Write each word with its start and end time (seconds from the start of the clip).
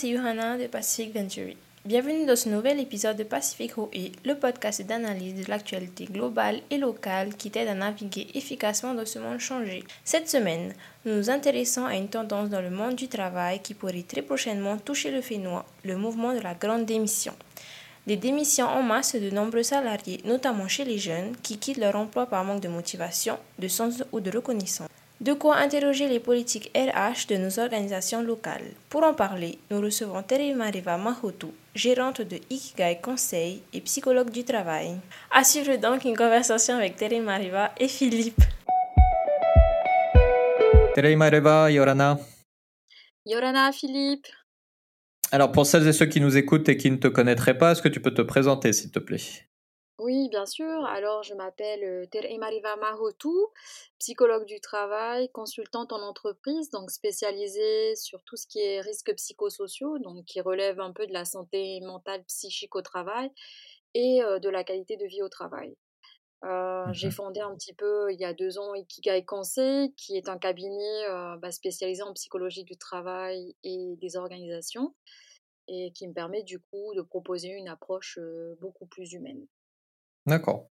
c'est 0.00 0.16
Johanna 0.16 0.56
de 0.56 0.66
Pacific 0.66 1.14
Venturi. 1.14 1.58
Bienvenue 1.84 2.24
dans 2.24 2.34
ce 2.34 2.48
nouvel 2.48 2.80
épisode 2.80 3.18
de 3.18 3.22
Pacific 3.22 3.76
OE, 3.76 3.90
le 4.24 4.34
podcast 4.34 4.80
d'analyse 4.80 5.44
de 5.44 5.50
l'actualité 5.50 6.06
globale 6.06 6.60
et 6.70 6.78
locale 6.78 7.34
qui 7.36 7.50
t'aide 7.50 7.68
à 7.68 7.74
naviguer 7.74 8.28
efficacement 8.32 8.94
dans 8.94 9.04
ce 9.04 9.18
monde 9.18 9.40
changé. 9.40 9.84
Cette 10.02 10.30
semaine, 10.30 10.72
nous 11.04 11.14
nous 11.16 11.28
intéressons 11.28 11.84
à 11.84 11.96
une 11.96 12.08
tendance 12.08 12.48
dans 12.48 12.62
le 12.62 12.70
monde 12.70 12.94
du 12.94 13.08
travail 13.08 13.60
qui 13.60 13.74
pourrait 13.74 14.06
très 14.08 14.22
prochainement 14.22 14.78
toucher 14.78 15.10
le 15.10 15.20
Fénois, 15.20 15.66
le 15.84 15.98
mouvement 15.98 16.32
de 16.32 16.40
la 16.40 16.54
grande 16.54 16.86
démission. 16.86 17.34
Des 18.06 18.16
démissions 18.16 18.68
en 18.68 18.82
masse 18.82 19.16
de 19.16 19.28
nombreux 19.28 19.64
salariés, 19.64 20.22
notamment 20.24 20.66
chez 20.66 20.86
les 20.86 20.96
jeunes, 20.96 21.36
qui 21.42 21.58
quittent 21.58 21.76
leur 21.76 21.96
emploi 21.96 22.24
par 22.24 22.42
manque 22.42 22.62
de 22.62 22.68
motivation, 22.68 23.38
de 23.58 23.68
sens 23.68 24.02
ou 24.12 24.20
de 24.20 24.30
reconnaissance. 24.30 24.88
De 25.20 25.34
quoi 25.34 25.56
interroger 25.56 26.08
les 26.08 26.18
politiques 26.18 26.70
RH 26.74 27.26
de 27.28 27.36
nos 27.36 27.58
organisations 27.58 28.22
locales. 28.22 28.72
Pour 28.88 29.04
en 29.04 29.12
parler, 29.12 29.58
nous 29.70 29.78
recevons 29.78 30.24
Mariva 30.56 30.96
Mahotu, 30.96 31.48
gérante 31.74 32.22
de 32.22 32.36
Ikigai 32.48 33.00
Conseil 33.02 33.60
et 33.74 33.82
psychologue 33.82 34.30
du 34.30 34.44
travail. 34.44 34.96
À 35.30 35.44
suivre 35.44 35.76
donc 35.76 36.06
une 36.06 36.16
conversation 36.16 36.76
avec 36.76 36.98
Mariva 37.22 37.70
et 37.78 37.88
Philippe. 37.88 38.40
Mariva, 41.16 41.70
Yorana. 41.70 42.18
Yorana, 43.26 43.72
Philippe. 43.72 44.26
Alors, 45.32 45.52
pour 45.52 45.66
celles 45.66 45.86
et 45.86 45.92
ceux 45.92 46.06
qui 46.06 46.22
nous 46.22 46.38
écoutent 46.38 46.70
et 46.70 46.78
qui 46.78 46.90
ne 46.90 46.96
te 46.96 47.08
connaîtraient 47.08 47.58
pas, 47.58 47.72
est-ce 47.72 47.82
que 47.82 47.88
tu 47.88 48.00
peux 48.00 48.14
te 48.14 48.22
présenter, 48.22 48.72
s'il 48.72 48.90
te 48.90 48.98
plaît? 48.98 49.49
Oui, 50.10 50.28
bien 50.28 50.44
sûr. 50.44 50.84
Alors, 50.86 51.22
je 51.22 51.34
m'appelle 51.34 52.08
Mariva 52.38 52.74
Mahotu, 52.76 53.28
psychologue 53.98 54.44
du 54.44 54.60
travail, 54.60 55.30
consultante 55.30 55.92
en 55.92 56.02
entreprise, 56.02 56.68
donc 56.70 56.90
spécialisée 56.90 57.94
sur 57.94 58.20
tout 58.24 58.36
ce 58.36 58.48
qui 58.48 58.58
est 58.58 58.80
risques 58.80 59.14
psychosociaux, 59.14 59.98
donc 59.98 60.24
qui 60.24 60.40
relève 60.40 60.80
un 60.80 60.92
peu 60.92 61.06
de 61.06 61.12
la 61.12 61.24
santé 61.24 61.80
mentale, 61.82 62.24
psychique 62.24 62.74
au 62.74 62.82
travail 62.82 63.30
et 63.94 64.20
de 64.20 64.48
la 64.48 64.64
qualité 64.64 64.96
de 64.96 65.06
vie 65.06 65.22
au 65.22 65.28
travail. 65.28 65.76
J'ai 66.92 67.08
mmh 67.08 67.12
fondé 67.12 67.40
un 67.40 67.54
petit 67.54 67.74
peu 67.74 68.12
il 68.12 68.18
y 68.18 68.24
a 68.24 68.32
deux 68.32 68.58
ans 68.58 68.74
Ikigai 68.74 69.24
Conseil, 69.24 69.94
qui 69.94 70.16
est 70.16 70.28
un 70.28 70.38
cabinet 70.38 71.04
bah, 71.38 71.52
spécialisé 71.52 72.02
en 72.02 72.14
psychologie 72.14 72.64
du 72.64 72.76
travail 72.76 73.54
et 73.62 73.94
des 74.00 74.16
organisations, 74.16 74.92
et 75.68 75.92
qui 75.92 76.08
me 76.08 76.14
permet 76.14 76.42
du 76.42 76.58
coup 76.58 76.94
de 76.96 77.02
proposer 77.02 77.50
une 77.50 77.68
approche 77.68 78.18
beaucoup 78.60 78.86
plus 78.86 79.12
humaine. 79.12 79.46
D'accord. 80.26 80.68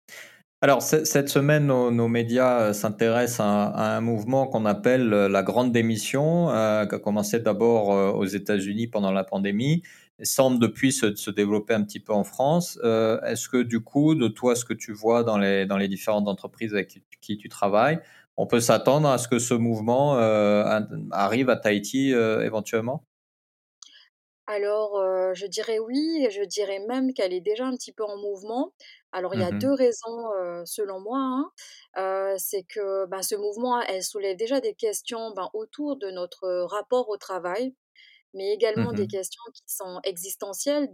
Alors, 0.62 0.82
cette 0.82 1.30
semaine, 1.30 1.68
nos, 1.68 2.08
médias 2.10 2.60
euh, 2.60 2.74
s'intéressent 2.74 3.40
à, 3.40 3.96
un 3.96 4.02
mouvement 4.02 4.46
qu'on 4.46 4.66
appelle 4.66 5.14
euh, 5.14 5.30
la 5.30 5.42
grande 5.42 5.72
démission, 5.72 6.50
euh, 6.50 6.86
qui 6.86 6.96
a 6.96 7.00
commencé 7.00 7.40
d'abord 7.40 7.88
aux 8.18 8.26
États-Unis 8.26 8.88
pendant 8.88 9.14
la 9.14 9.24
pandémie 9.24 9.84
et 10.20 10.26
semble 10.26 10.60
depuis 10.60 10.92
se, 10.92 11.30
développer 11.30 11.74
un 11.76 11.84
petit 11.84 12.02
peu 12.02 12.12
en 12.12 12.26
France. 12.26 12.78
Est-ce 12.84 13.48
que 13.48 13.64
du 13.64 13.80
coup, 13.80 14.16
de 14.16 14.28
toi, 14.28 14.54
ce 14.54 14.66
que 14.66 14.74
tu 14.74 14.92
vois 14.92 15.24
dans 15.24 15.38
les, 15.38 15.66
dans 15.66 15.78
les 15.78 15.88
différentes 15.88 16.28
entreprises 16.28 16.74
avec 16.74 17.02
qui, 17.22 17.38
tu 17.38 17.48
travailles, 17.48 18.00
on 18.36 18.46
peut 18.46 18.60
s'attendre 18.60 19.08
à 19.08 19.18
ce 19.18 19.30
que 19.30 19.40
ce 19.40 19.54
mouvement 19.54 20.18
arrive 21.12 21.50
à 21.50 21.56
Tahiti 21.56 22.10
éventuellement? 22.10 23.06
Alors, 24.46 25.02
je 25.34 25.46
dirais 25.46 25.80
oui, 25.80 26.28
je 26.32 26.44
dirais 26.44 26.80
même 26.86 27.14
qu'elle 27.14 27.32
est 27.32 27.40
déjà 27.40 27.66
un 27.66 27.76
petit 27.78 27.94
peu 27.94 28.04
en 28.04 28.18
mouvement. 28.18 28.74
Alors, 29.12 29.34
il 29.34 29.42
y 29.42 29.44
a 29.44 29.52
mmh 29.52 29.60
deux 29.60 29.74
raisons, 29.74 30.30
selon 30.66 31.00
moi. 31.02 31.20
Hein. 31.96 32.36
c'est 32.38 32.64
que 32.64 33.06
ben, 33.08 33.22
ce 33.22 33.36
mouvement, 33.36 33.82
elle 33.82 34.04
soulève 34.04 34.38
déjà 34.38 34.60
des 34.62 34.76
questions 34.76 35.32
ben, 35.36 35.50
autour 35.54 35.98
de 35.98 36.10
notre 36.12 36.48
rapport 36.66 37.10
au 37.10 37.18
travail, 37.18 37.76
mais 38.34 38.54
également 38.54 38.94
des 38.94 39.06
mmh 39.06 39.08
questions 39.08 39.44
qui 39.54 39.64
sont 39.68 40.00
existentielles. 40.04 40.90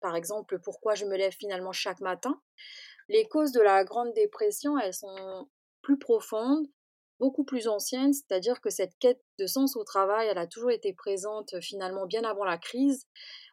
Par 0.00 0.16
exemple, 0.16 0.58
pourquoi 0.60 0.94
je 0.94 1.06
me 1.06 1.16
lève 1.16 1.32
finalement 1.32 1.72
chaque 1.72 2.00
matin? 2.00 2.40
Les 3.08 3.26
causes 3.28 3.52
de 3.52 3.60
la 3.60 3.84
Grande 3.84 4.12
Dépression, 4.14 4.78
elles 4.78 4.94
sont 4.94 5.48
plus 5.82 5.98
profondes 5.98 6.66
beaucoup 7.20 7.44
plus 7.44 7.68
ancienne, 7.68 8.12
c'est-à-dire 8.12 8.60
que 8.60 8.70
cette 8.70 8.98
quête 8.98 9.20
de 9.38 9.46
sens 9.46 9.76
au 9.76 9.84
travail, 9.84 10.28
elle 10.28 10.38
a 10.38 10.46
toujours 10.46 10.70
été 10.72 10.92
présente 10.92 11.60
finalement 11.60 12.06
bien 12.06 12.24
avant 12.24 12.44
la 12.44 12.58
crise. 12.58 13.06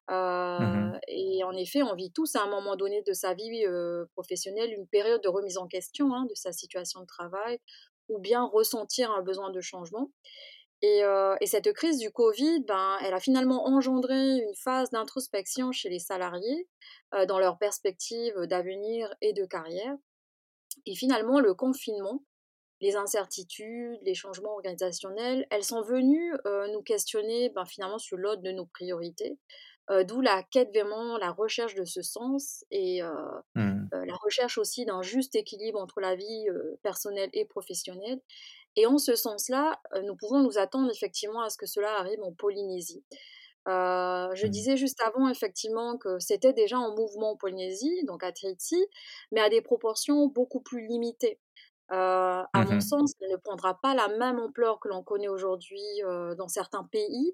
Mmh 0.09 0.81
et 1.07 1.43
en 1.43 1.53
effet, 1.53 1.81
on 1.83 1.95
vit 1.95 2.11
tous 2.11 2.35
à 2.35 2.43
un 2.43 2.49
moment 2.49 2.75
donné 2.75 3.01
de 3.01 3.13
sa 3.13 3.33
vie 3.33 3.65
professionnelle 4.13 4.71
une 4.73 4.87
période 4.87 5.21
de 5.21 5.29
remise 5.29 5.57
en 5.57 5.67
question 5.67 6.13
hein, 6.13 6.25
de 6.29 6.35
sa 6.35 6.51
situation 6.51 7.01
de 7.01 7.05
travail 7.05 7.59
ou 8.09 8.19
bien 8.19 8.43
ressentir 8.45 9.11
un 9.11 9.21
besoin 9.21 9.51
de 9.51 9.61
changement. 9.61 10.11
Et, 10.81 11.01
et, 11.41 11.45
cette 11.45 11.71
crise 11.73 11.97
du 11.97 12.11
Covid, 12.11 12.63
ben, 12.67 12.97
elle 13.03 13.13
a 13.13 13.19
finalement 13.19 13.67
engendré 13.67 14.37
une 14.37 14.55
phase 14.55 14.89
d'introspection 14.89 15.71
chez 15.71 15.89
les 15.89 15.99
salariés 15.99 16.67
dans 17.27 17.39
leur 17.39 17.57
perspective 17.57 18.33
d'avenir 18.47 19.13
et 19.21 19.33
de 19.33 19.45
carrière. 19.45 19.95
Et 20.85 20.95
finalement, 20.95 21.39
le 21.39 21.53
confinement, 21.53 22.23
les 22.79 22.95
incertitudes, 22.95 23.99
les 24.01 24.15
changements 24.15 24.53
organisationnels, 24.53 25.45
elles 25.51 25.63
sont 25.63 25.83
venues 25.83 26.33
nous 26.73 26.81
questionner 26.81 27.49
ben, 27.49 27.65
finalement 27.65 27.99
sur 27.99 28.17
l'ordre 28.17 28.41
de 28.41 28.51
nos 28.51 28.65
priorités, 28.65 29.37
d'où 29.89 30.21
la 30.21 30.43
quête 30.43 30.69
vraiment, 30.69 31.17
la 31.17 31.31
recherche 31.31 31.75
de 31.75 31.83
ce 31.83 32.01
sens 32.01 32.63
et 32.71 33.01
mmh. 33.55 33.89
la 33.91 34.15
recherche 34.23 34.57
aussi 34.57 34.85
d'un 34.85 35.01
juste 35.01 35.35
équilibre 35.35 35.81
entre 35.81 35.99
la 35.99 36.15
vie 36.15 36.47
personnelle 36.81 37.29
et 37.33 37.45
professionnelle. 37.45 38.21
Et 38.77 38.85
en 38.85 38.97
ce 38.97 39.15
sens-là, 39.15 39.81
nous 40.03 40.15
pouvons 40.15 40.39
nous 40.39 40.57
attendre 40.57 40.89
effectivement 40.91 41.41
à 41.41 41.49
ce 41.49 41.57
que 41.57 41.65
cela 41.65 41.97
arrive 41.97 42.21
en 42.23 42.31
Polynésie. 42.31 43.03
je 43.67 44.45
mmh. 44.45 44.49
disais 44.49 44.77
juste 44.77 45.01
avant 45.01 45.27
effectivement 45.27 45.97
que 45.97 46.19
c'était 46.19 46.53
déjà 46.53 46.77
en 46.77 46.95
mouvement 46.95 47.31
en 47.31 47.35
Polynésie, 47.35 48.05
donc 48.05 48.23
à 48.23 48.31
Tahiti, 48.31 48.85
mais 49.31 49.41
à 49.41 49.49
des 49.49 49.61
proportions 49.61 50.27
beaucoup 50.27 50.61
plus 50.61 50.87
limitées. 50.87 51.39
Euh, 51.91 52.43
à 52.53 52.63
mon 52.63 52.75
mmh 52.75 52.81
sens, 52.81 53.13
elle 53.19 53.31
ne 53.31 53.35
prendra 53.35 53.73
pas 53.73 53.93
la 53.93 54.07
même 54.07 54.39
ampleur 54.39 54.79
que 54.79 54.87
l'on 54.87 55.03
connaît 55.03 55.27
aujourd'hui 55.27 55.83
euh, 56.05 56.35
dans 56.35 56.47
certains 56.47 56.85
pays, 56.85 57.33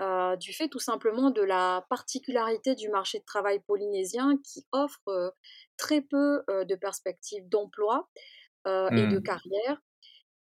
euh, 0.00 0.36
du 0.36 0.52
fait 0.52 0.68
tout 0.68 0.78
simplement 0.78 1.30
de 1.30 1.42
la 1.42 1.86
particularité 1.88 2.74
du 2.74 2.88
marché 2.88 3.18
de 3.18 3.24
travail 3.24 3.60
polynésien 3.60 4.38
qui 4.44 4.66
offre 4.72 5.34
très 5.76 6.00
peu 6.00 6.42
de 6.48 6.74
perspectives 6.74 7.48
d'emploi 7.48 8.08
et 8.66 9.06
de 9.06 9.18
mmh. 9.18 9.22
carrière. 9.22 9.80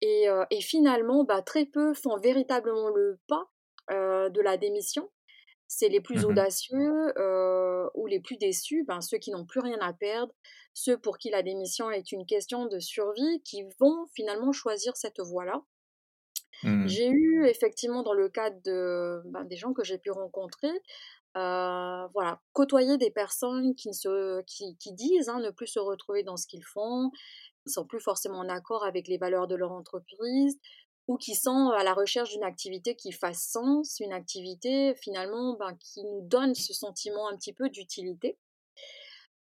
Et, 0.00 0.26
et 0.50 0.60
finalement, 0.60 1.24
bah, 1.24 1.42
très 1.42 1.66
peu 1.66 1.94
font 1.94 2.18
véritablement 2.18 2.88
le 2.88 3.18
pas 3.28 3.48
de 3.90 4.40
la 4.40 4.56
démission 4.56 5.08
c'est 5.68 5.88
les 5.88 6.00
plus 6.00 6.22
mmh 6.22 6.30
audacieux 6.30 7.12
ou 7.94 8.06
les 8.06 8.20
plus 8.20 8.38
déçus, 8.38 8.84
ben, 8.88 9.00
ceux 9.00 9.18
qui 9.18 9.30
n'ont 9.30 9.44
plus 9.44 9.60
rien 9.60 9.78
à 9.80 9.92
perdre, 9.92 10.32
ceux 10.74 10.98
pour 10.98 11.18
qui 11.18 11.30
la 11.30 11.42
démission 11.42 11.90
est 11.90 12.10
une 12.10 12.26
question 12.26 12.66
de 12.66 12.78
survie, 12.78 13.42
qui 13.44 13.64
vont 13.78 14.06
finalement 14.14 14.52
choisir 14.52 14.96
cette 14.96 15.20
voie-là. 15.20 15.62
Mmh. 16.62 16.86
J'ai 16.86 17.08
eu 17.08 17.46
effectivement 17.46 18.02
dans 18.02 18.12
le 18.12 18.28
cadre 18.28 18.60
de, 18.64 19.22
ben, 19.26 19.44
des 19.44 19.56
gens 19.56 19.72
que 19.72 19.84
j'ai 19.84 19.98
pu 19.98 20.10
rencontrer, 20.10 20.72
voilà, 21.34 22.40
côtoyer 22.52 22.98
des 22.98 23.10
personnes 23.10 23.74
qui, 23.74 23.94
se, 23.94 24.42
qui, 24.42 24.92
disent 24.92 25.28
hein, 25.28 25.40
ne 25.40 25.50
plus 25.50 25.68
se 25.68 25.78
retrouver 25.78 26.22
dans 26.22 26.36
ce 26.36 26.46
qu'ils 26.46 26.64
font, 26.64 27.10
ne 27.66 27.70
sont 27.70 27.84
plus 27.84 28.00
forcément 28.00 28.38
en 28.38 28.48
accord 28.48 28.84
avec 28.84 29.08
les 29.08 29.18
valeurs 29.18 29.46
de 29.46 29.54
leur 29.54 29.72
entreprise, 29.72 30.58
ou 31.06 31.16
qui 31.16 31.34
sont 31.34 31.70
à 31.70 31.82
la 31.84 31.94
recherche 31.94 32.30
d'une 32.30 32.44
activité 32.44 32.94
qui 32.94 33.12
fasse 33.12 33.42
sens, 33.42 33.98
une 34.00 34.12
activité 34.12 34.94
finalement 34.96 35.56
ben, 35.58 35.74
qui 35.80 36.04
nous 36.04 36.20
donne 36.22 36.54
ce 36.54 36.74
sentiment 36.74 37.28
un 37.28 37.36
petit 37.36 37.54
peu 37.54 37.70
d'utilité. 37.70 38.38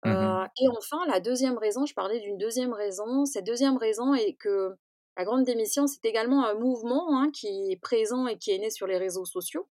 Mmh 0.03 0.11
euh, 0.11 0.45
et 0.61 0.67
enfin, 0.67 0.99
la 1.07 1.19
deuxième 1.19 1.57
raison, 1.57 1.87
je 1.87 1.95
parlais 1.95 2.19
d'une 2.19 2.37
deuxième 2.37 2.73
raison, 2.73 3.25
cette 3.25 3.45
deuxième 3.45 3.77
raison 3.77 4.13
est 4.13 4.33
que 4.33 4.75
la 5.17 5.23
grande 5.23 5.45
démission, 5.45 5.87
c'est 5.87 6.05
également 6.05 6.45
un 6.45 6.55
mouvement 6.55 7.17
hein, 7.17 7.29
qui 7.31 7.47
est 7.47 7.79
présent 7.81 8.27
et 8.27 8.37
qui 8.37 8.51
est 8.51 8.57
né 8.57 8.69
sur 8.69 8.87
les 8.87 8.97
réseaux 8.97 9.25
sociaux. 9.25 9.67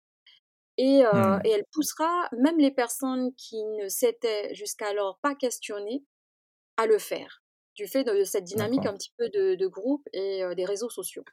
Et, 0.78 1.06
euh, 1.06 1.12
mmh. 1.12 1.42
et 1.46 1.50
elle 1.50 1.66
poussera 1.74 2.30
même 2.38 2.58
les 2.58 2.72
personnes 2.72 3.34
qui 3.36 3.62
ne 3.64 3.90
s'étaient 3.90 4.54
jusqu'alors 4.54 5.20
pas 5.22 5.36
questionnées 5.36 6.04
à 6.78 6.86
le 6.86 6.98
faire, 6.98 7.44
du 7.76 7.86
fait 7.86 8.06
de 8.06 8.24
cette 8.24 8.46
dynamique 8.46 8.86
un 8.86 8.94
petit 8.94 9.12
peu 9.18 9.30
de, 9.30 9.68
groupe 9.68 10.08
et 10.14 10.44
euh, 10.44 10.56
des 10.56 10.64
réseaux 10.64 10.90
sociaux. 10.90 11.26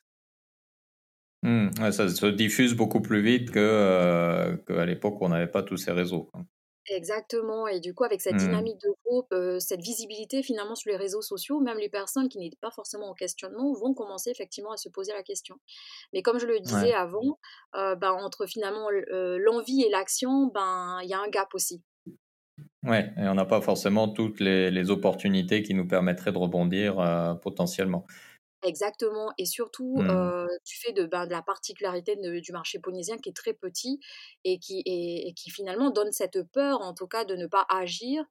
Mmh, 1.43 1.93
ça 1.93 2.09
se 2.09 2.27
diffuse 2.27 2.75
beaucoup 2.75 3.01
plus 3.01 3.23
vite 3.23 3.53
qu'à 3.53 3.61
euh, 3.61 4.85
l'époque 4.85 5.21
où 5.21 5.27
on 5.27 5.29
n'avait 5.29 5.47
pas 5.51 5.63
tous 5.63 5.77
ces 5.77 5.93
réseaux. 5.93 6.29
Exactement. 6.89 7.67
Et 7.67 7.81
du 7.81 7.95
coup, 7.95 8.05
avec 8.05 8.21
cette 8.21 8.35
mmh. 8.35 8.39
dynamique 8.39 8.81
de 8.81 8.91
groupe, 9.05 9.33
euh, 9.33 9.59
cette 9.59 9.81
visibilité 9.81 10.43
finalement 10.43 10.75
sur 10.75 10.91
les 10.91 10.97
réseaux 10.97 11.23
sociaux, 11.23 11.61
même 11.61 11.79
les 11.79 11.89
personnes 11.89 12.29
qui 12.29 12.39
n'étaient 12.39 12.59
pas 12.61 12.71
forcément 12.71 13.11
en 13.11 13.15
questionnement 13.15 13.73
vont 13.73 13.93
commencer 13.93 14.31
effectivement 14.31 14.73
à 14.73 14.77
se 14.77 14.89
poser 14.89 15.13
la 15.13 15.23
question. 15.23 15.57
Mais 16.13 16.23
comme 16.23 16.39
je 16.39 16.47
le 16.47 16.61
disais 16.61 16.93
avant, 16.93 17.39
euh, 17.75 17.97
ben, 17.97 18.13
entre 18.13 18.47
finalement 18.47 18.89
l'envie 19.11 19.83
et 19.83 19.91
l'action, 19.91 20.47
ben 20.47 21.01
il 21.03 21.09
y 21.09 21.15
a 21.15 21.19
un 21.19 21.29
gap 21.29 21.49
aussi. 21.55 21.83
Ouais, 22.85 23.11
et 23.19 23.29
on 23.29 23.35
n'a 23.35 23.45
pas 23.45 23.61
forcément 23.61 24.09
toutes 24.09 24.41
les, 24.41 24.71
les, 24.71 24.91
opportunités 24.91 25.63
qui 25.63 25.75
nous 25.75 25.89
permettraient 25.89 26.33
de 26.33 26.39
rebondir 26.39 26.97
potentiellement. 27.43 28.07
Exactement 28.63 29.33
et 29.39 29.45
surtout, 29.45 30.03
Mmh. 30.03 30.37
du 30.67 30.77
fait 30.77 30.93
de, 30.93 31.05
ben, 31.05 31.27
de 31.27 31.31
la 31.31 31.43
particularité 31.43 32.17
de 32.17 32.41
du 32.41 32.53
marché 32.53 32.79
polynésien 32.79 33.19
qui 33.19 33.29
est 33.29 33.33
très 33.37 33.53
petit 33.53 34.01
et 34.45 34.59
qui 34.59 34.81
et 34.87 35.29
et 35.29 35.35
qui 35.35 35.51
finalement 35.51 35.91
donne 35.91 36.11
cette 36.11 36.43
peur, 36.53 36.81
en 36.81 36.95
tout 36.95 37.07
cas, 37.07 37.25
de 37.27 37.37
ne 37.37 37.47
pas 37.47 37.67
agir, 37.69 38.25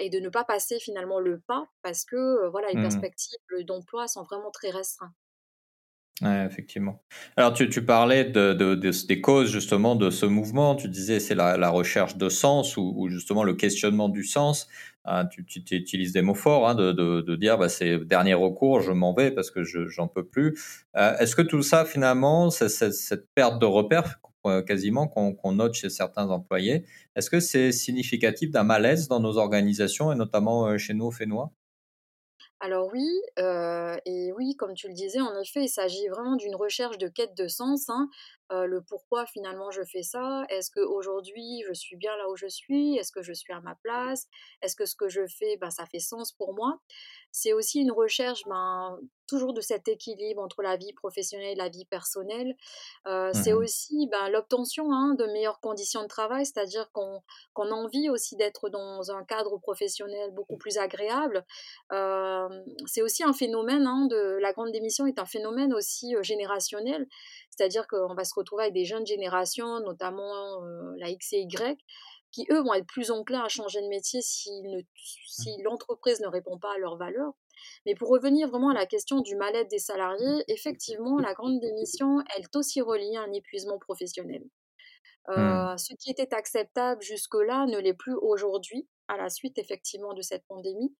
et 0.00 0.10
de 0.10 0.20
ne 0.20 0.28
pas 0.30 0.44
passer 0.44 0.80
finalement 0.80 1.20
le 1.20 1.40
pas 1.40 1.66
parce 1.82 2.04
que, 2.06 2.48
voilà, 2.50 2.70
les 2.70 2.76
Mmh. 2.76 2.78
perspectives, 2.78 3.38
d'emploi 3.66 4.08
sont 4.08 4.24
vraiment 4.24 4.50
très 4.52 4.70
restreints. 4.70 5.14
Ouais, 6.20 6.44
effectivement. 6.46 7.00
Alors 7.36 7.52
tu 7.52 7.70
tu 7.70 7.84
parlais 7.84 8.24
de 8.24 8.52
de 8.52 8.74
de 8.74 8.88
s 8.88 9.06
des 9.06 9.20
causes 9.20 9.52
justement 9.52 9.94
de 9.94 10.10
ce 10.10 10.26
mouvement. 10.26 10.74
Tu 10.74 10.88
disais 10.88 11.20
c'est 11.20 11.36
la 11.36 11.56
la 11.56 11.70
recherche 11.70 12.16
de 12.16 12.28
sens 12.28 12.76
ou 12.76 12.92
ou 12.96 13.08
justement 13.08 13.44
le 13.44 13.54
questionnement 13.54 14.08
du 14.08 14.24
sens. 14.24 14.66
Hein, 15.10 15.26
tu 15.26 15.42
utilises 15.74 16.12
des 16.12 16.22
mots 16.22 16.34
forts, 16.34 16.68
hein, 16.68 16.74
de 16.74 17.36
dire: 17.36 17.56
«Bah, 17.58 17.68
c'est 17.70 17.98
dernier 18.04 18.34
recours, 18.34 18.80
je 18.82 18.92
m'en 18.92 19.14
vais 19.14 19.30
parce 19.30 19.50
que 19.50 19.64
je 19.64 19.86
j'en 19.88 20.06
peux 20.08 20.26
plus». 20.26 20.58
Heu, 20.96 21.12
est-ce 21.20 21.34
que 21.36 21.42
tout 21.42 21.62
ça 21.62 21.84
finalement, 21.86 22.50
c'est 22.50 22.68
cette 22.68 23.26
perte 23.34 23.58
de 23.60 23.66
repères 23.66 24.20
q 24.22 24.64
quasiment 24.66 25.08
qu'on 25.08 25.52
note 25.52 25.74
chez 25.74 25.90
certains 25.90 26.28
employés, 26.30 26.84
est-ce 27.16 27.30
que 27.30 27.40
c'est 27.40 27.72
significatif 27.72 28.50
d'un 28.50 28.64
malaise 28.64 29.08
dans 29.08 29.20
nos 29.20 29.36
organisations 29.38 30.12
et 30.12 30.16
notamment, 30.16 30.68
heu, 30.70 30.78
chez 30.78 30.94
nous, 30.94 31.06
aux 31.06 31.10
Fénois? 31.10 31.52
Alors 32.60 32.90
oui, 32.92 33.06
et 34.04 34.32
oui, 34.32 34.56
comme 34.56 34.74
tu 34.74 34.88
le 34.88 34.94
disais, 34.94 35.20
en 35.20 35.38
effet, 35.40 35.62
il 35.64 35.68
s'agit 35.68 36.08
vraiment 36.08 36.34
d'une 36.36 36.56
recherche 36.56 36.98
de 36.98 37.06
quête 37.06 37.36
de 37.36 37.46
sens, 37.46 37.88
hein. 37.88 38.08
Heu, 38.50 38.66
le 38.66 38.82
pourquoi 38.82 39.26
finalement 39.26 39.70
je 39.70 39.82
fais 39.84 40.02
ça? 40.02 40.44
Est-ce 40.48 40.70
qu'aujourd'hui 40.70 41.62
je 41.68 41.72
suis 41.74 41.96
bien 41.96 42.16
là 42.16 42.28
où 42.30 42.36
je 42.36 42.46
suis? 42.48 42.96
Est-ce 42.96 43.12
que 43.12 43.22
je 43.22 43.32
suis 43.32 43.52
à 43.52 43.60
ma 43.60 43.74
place? 43.76 44.26
Est-ce 44.62 44.76
que 44.76 44.86
ce 44.86 44.96
que 44.96 45.08
je 45.08 45.26
fais, 45.26 45.56
ben, 45.58 45.70
ça 45.70 45.86
fait 45.86 45.98
sens 46.00 46.32
pour 46.32 46.54
moi? 46.54 46.80
C'est 47.30 47.52
aussi 47.52 47.80
une 47.80 47.92
recherche, 47.92 48.42
ben, 48.46 48.98
toujours 49.26 49.52
de 49.52 49.60
cet 49.60 49.88
équilibre 49.88 50.40
entre 50.42 50.62
la 50.62 50.76
vie 50.76 50.94
professionnelle 50.94 51.52
et 51.52 51.54
la 51.54 51.68
vie 51.68 51.84
personnelle. 51.84 52.54
Heu, 53.06 53.32
Mmh 53.32 53.34
c'est 53.34 53.52
aussi, 53.52 54.08
ben, 54.10 54.28
l'obtention, 54.30 54.92
hein, 54.92 55.14
de 55.14 55.26
meilleures 55.26 55.60
conditions 55.60 56.02
de 56.02 56.08
travail, 56.08 56.46
c'est-à-dire 56.46 56.90
qu'on 56.92 57.20
a 57.56 57.70
envie 57.74 58.08
aussi 58.10 58.36
d'être 58.36 58.68
dans 58.70 59.10
un 59.10 59.24
cadre 59.24 59.58
professionnel 59.58 60.30
beaucoup 60.32 60.56
plus 60.56 60.78
agréable. 60.78 61.44
Hem, 61.92 62.64
c'est 62.86 63.02
aussi 63.02 63.22
un 63.24 63.32
phénomène, 63.32 63.86
hein, 63.86 64.06
de 64.10 64.38
la 64.40 64.52
grande 64.52 64.72
démission 64.72 65.06
est 65.06 65.18
un 65.18 65.26
phénomène 65.26 65.74
aussi, 65.74 66.14
générationnel. 66.22 67.06
C'est-à-dire 67.58 67.88
qu'on 67.88 68.14
va 68.14 68.24
se 68.24 68.34
retrouver 68.34 68.64
avec 68.64 68.74
des 68.74 68.84
jeunes 68.84 69.06
générations, 69.06 69.80
notamment, 69.80 70.62
heu, 70.64 70.94
la 70.98 71.10
X 71.10 71.32
et 71.32 71.40
Y, 71.40 71.78
qui 72.30 72.46
eux 72.50 72.60
vont 72.62 72.74
être 72.74 72.86
plus 72.86 73.10
enclins 73.10 73.42
à 73.42 73.48
changer 73.48 73.82
de 73.82 73.88
métier 73.88 74.20
ne 74.62 74.82
Mmh. 75.38 75.48
si 75.48 75.62
l'entreprise 75.62 76.20
ne 76.20 76.26
répond 76.28 76.58
pas 76.58 76.74
à 76.74 76.78
leurs 76.78 76.96
valeurs. 76.96 77.32
Mais 77.86 77.94
pour 77.94 78.08
revenir 78.10 78.48
vraiment 78.48 78.70
à 78.70 78.74
la 78.74 78.86
question 78.86 79.20
du 79.20 79.36
mal-être 79.36 79.70
des 79.70 79.78
salariés, 79.78 80.44
effectivement, 80.48 81.18
la 81.18 81.34
grande 81.34 81.60
démission, 81.60 82.20
elle 82.36 82.42
est 82.44 82.56
aussi 82.56 82.80
reliée 82.80 83.16
à 83.16 83.22
un 83.22 83.32
épuisement 83.32 83.78
professionnel. 83.78 84.44
Mmh. 85.36 85.68
Heu, 85.72 85.76
ce 85.78 85.94
qui 85.94 86.10
était 86.10 86.34
acceptable 86.34 87.02
jusque-là 87.02 87.66
ne 87.66 87.78
l'est 87.78 87.94
plus 87.94 88.14
aujourd'hui, 88.14 88.88
à 89.08 89.16
la 89.16 89.28
suite 89.30 89.58
effectivement 89.58 90.14
de 90.14 90.22
cette 90.22 90.46
pandémie. 90.46 90.96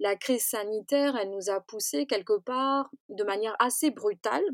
La 0.00 0.16
crise 0.16 0.46
sanitaire, 0.46 1.16
elle 1.16 1.30
nous 1.30 1.50
a 1.50 1.60
poussés 1.60 2.06
quelque 2.06 2.38
part, 2.38 2.90
de 3.08 3.24
manière 3.24 3.56
assez 3.58 3.90
brutale, 3.90 4.44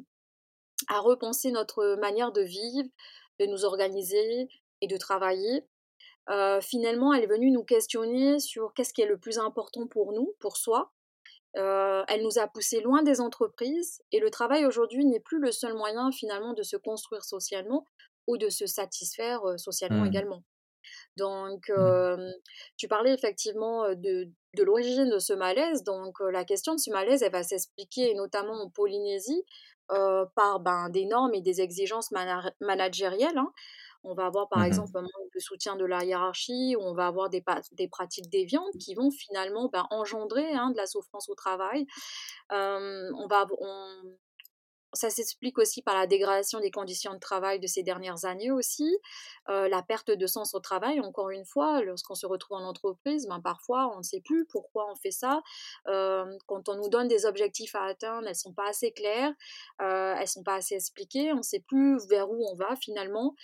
à 0.89 1.01
repenser 1.01 1.51
notre 1.51 1.97
manière 1.97 2.33
de 2.33 2.43
vivre, 2.43 2.89
de 3.41 3.47
nous 3.47 3.65
organiser 3.65 4.49
et 4.81 4.87
de 4.87 4.97
travailler. 4.97 5.65
Heu, 6.31 6.61
finalement, 6.63 7.15
elle 7.15 7.25
est 7.25 7.29
venue 7.29 7.51
nous 7.51 7.65
questionner 7.65 8.41
sur 8.41 8.75
qu'est-ce 8.75 8.93
qui 8.95 9.03
est 9.03 9.07
le 9.07 9.19
plus 9.19 9.39
important 9.39 9.87
pour 9.89 10.13
nous, 10.13 10.35
pour 10.41 10.57
soi. 10.57 10.93
Heu, 11.57 12.05
elle 12.09 12.23
nous 12.25 12.39
a 12.39 12.49
poussés 12.49 12.81
loin 12.81 13.03
des 13.03 13.21
entreprises 13.21 14.03
et 14.13 14.21
le 14.21 14.31
travail 14.31 14.67
aujourd'hui 14.67 15.05
n'est 15.07 15.21
plus 15.21 15.41
le 15.41 15.53
seul 15.53 15.75
moyen 15.75 16.13
finalement 16.13 16.55
de 16.55 16.63
se 16.65 16.77
construire 16.77 17.25
socialement 17.25 17.87
ou 18.27 18.39
de 18.39 18.49
se 18.51 18.67
satisfaire, 18.67 19.43
socialement 19.59 20.05
Mmh. 20.05 20.07
également. 20.07 20.45
Donc 21.17 21.71
Mmh. 21.77 21.95
tu 22.77 22.89
parlais 22.89 23.13
effectivement, 23.15 23.89
de 23.95 24.31
de 24.57 24.63
l'origine 24.63 25.11
de 25.11 25.19
ce 25.19 25.33
malaise, 25.33 25.83
donc 25.83 26.21
la 26.21 26.45
question 26.45 26.75
de 26.77 26.81
ce 26.81 26.91
malaise, 26.91 27.25
elle 27.25 27.33
va 27.33 27.43
s'expliquer 27.43 28.15
notamment 28.15 28.55
en 28.63 28.71
Polynésie, 28.71 29.43
heu, 29.93 30.27
par, 30.37 30.61
ben, 30.61 30.89
des 30.91 31.07
normes 31.07 31.35
et 31.35 31.41
des 31.43 31.61
exigences 31.61 32.11
managérielles, 32.61 33.39
hein. 33.39 33.53
On 34.05 34.15
va 34.15 34.27
avoir 34.27 34.49
par 34.51 34.63
Mmh 34.63 34.65
exemple 34.65 34.99
un 34.99 35.03
manque 35.03 35.33
de 35.35 35.41
soutien 35.41 35.77
de 35.77 35.85
la 35.87 36.05
hiérarchie, 36.05 36.77
ou 36.77 36.83
on 36.83 36.95
va 36.95 37.07
avoir 37.09 37.31
des 37.31 37.43
pratiques 37.91 38.31
déviantes 38.31 38.77
qui 38.79 38.95
vont 38.95 39.11
finalement, 39.11 39.69
ben, 39.73 39.87
engendrer, 39.91 40.53
hein, 40.55 40.71
de 40.73 40.77
la 40.77 40.87
souffrance 40.87 41.29
au 41.31 41.35
travail. 41.35 41.87
On 42.51 43.27
va 43.29 43.47
on 43.61 44.17
ça 44.95 45.11
s'explique 45.11 45.59
aussi 45.59 45.83
par 45.83 45.95
la 45.97 46.07
dégradation 46.07 46.61
des 46.61 46.71
conditions 46.71 47.15
de 47.15 47.19
travail 47.19 47.61
de 47.61 47.67
ces 47.67 47.83
dernières 47.83 48.25
années 48.25 48.51
aussi, 48.51 48.99
heu, 49.51 49.69
la 49.69 49.83
perte 49.83 50.11
de 50.11 50.27
sens 50.27 50.55
au 50.55 50.61
travail, 50.61 51.01
encore 51.01 51.31
une 51.31 51.45
fois, 51.45 51.83
lorsqu'on 51.83 52.15
se 52.15 52.27
retrouve 52.27 52.59
en 52.59 52.65
entreprise, 52.65 53.27
ben, 53.29 53.41
parfois 53.41 53.91
on 53.95 53.99
ne 53.99 54.03
sait 54.03 54.21
plus 54.21 54.47
pourquoi 54.47 54.91
on 54.91 54.97
fait 54.97 55.11
ça. 55.11 55.43
Hem, 55.89 56.37
quand 56.47 56.69
on 56.69 56.77
nous 56.77 56.89
donne 56.89 57.09
des 57.09 57.27
objectifs 57.27 57.75
à 57.75 57.85
atteindre, 57.85 58.29
elles 58.29 58.37
sont 58.37 58.53
pas 58.55 58.69
assez 58.69 58.93
claires, 58.93 59.33
heu, 59.83 60.15
elles 60.19 60.29
sont 60.29 60.43
pas 60.43 60.55
assez 60.57 60.75
expliquées, 60.77 61.33
on 61.33 61.43
sait 61.43 61.61
plus 61.61 62.07
vers 62.09 62.31
où 62.31 62.45
on 62.51 62.55
va 62.55 62.77
finalement. 62.77 63.35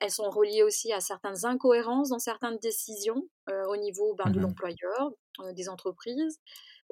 Elles 0.00 0.10
sont 0.10 0.30
reliées 0.30 0.62
aussi 0.62 0.92
à 0.92 1.00
certaines 1.00 1.44
incohérences 1.44 2.10
dans 2.10 2.18
certaines 2.18 2.58
décisions, 2.58 3.22
au 3.68 3.76
niveau, 3.76 4.14
ben, 4.14 4.30
Mmh 4.30 4.32
de 4.32 4.38
mh. 4.38 4.40
l'employeur, 4.40 5.12
des 5.54 5.68
entreprises, 5.68 6.40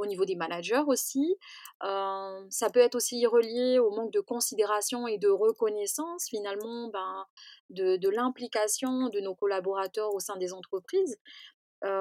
au 0.00 0.06
niveau 0.06 0.24
des 0.24 0.36
managers 0.36 0.82
aussi. 0.86 1.36
Ça 1.82 2.70
peut 2.72 2.80
être 2.80 2.94
aussi 2.96 3.26
relié 3.26 3.78
au 3.78 3.90
manque 3.90 4.12
de 4.12 4.20
considération 4.20 5.06
et 5.06 5.18
de 5.18 5.28
reconnaissance 5.28 6.26
finalement, 6.28 6.88
ben, 6.88 7.26
de 7.70 7.96
de 7.96 8.08
l'implication 8.08 9.08
de 9.08 9.20
nos 9.20 9.34
collaborateurs 9.34 10.14
au 10.14 10.20
sein 10.20 10.36
des 10.36 10.52
entreprises. 10.52 11.18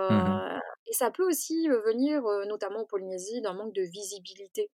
Mmh 0.09 0.39
et 0.87 0.93
ça 0.93 1.11
peut 1.11 1.25
aussi, 1.25 1.69
heu, 1.69 1.79
venir, 1.85 2.23
notamment 2.47 2.81
en 2.81 2.85
Polynésie, 2.85 3.41
d'un 3.41 3.53
manque 3.53 3.73
de 3.73 3.83
visibilité, 3.83 4.71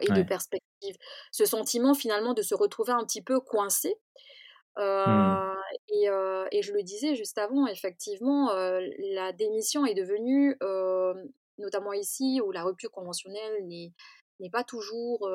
et 0.00 0.10
de 0.12 0.22
perspective. 0.22 0.96
Ce 1.32 1.44
sentiment 1.44 1.94
finalement 1.94 2.34
de 2.34 2.42
se 2.42 2.54
retrouver 2.54 2.92
un 2.92 3.04
petit 3.04 3.22
peu 3.22 3.40
coincé, 3.40 3.96
Mmh. 5.06 5.38
et 5.88 6.06
et 6.52 6.62
je 6.62 6.72
le 6.72 6.82
disais 6.82 7.14
juste 7.14 7.38
avant, 7.38 7.66
effectivement, 7.66 8.50
la 8.52 9.32
démission 9.32 9.86
est 9.86 9.94
devenue, 9.94 10.56
notamment 11.58 11.92
ici 11.92 12.40
où 12.44 12.52
la 12.52 12.64
rupture 12.64 12.90
conventionnelle 12.92 13.66
n'est 13.66 13.92
n'est 14.40 14.50
pas 14.50 14.64
toujours, 14.64 15.28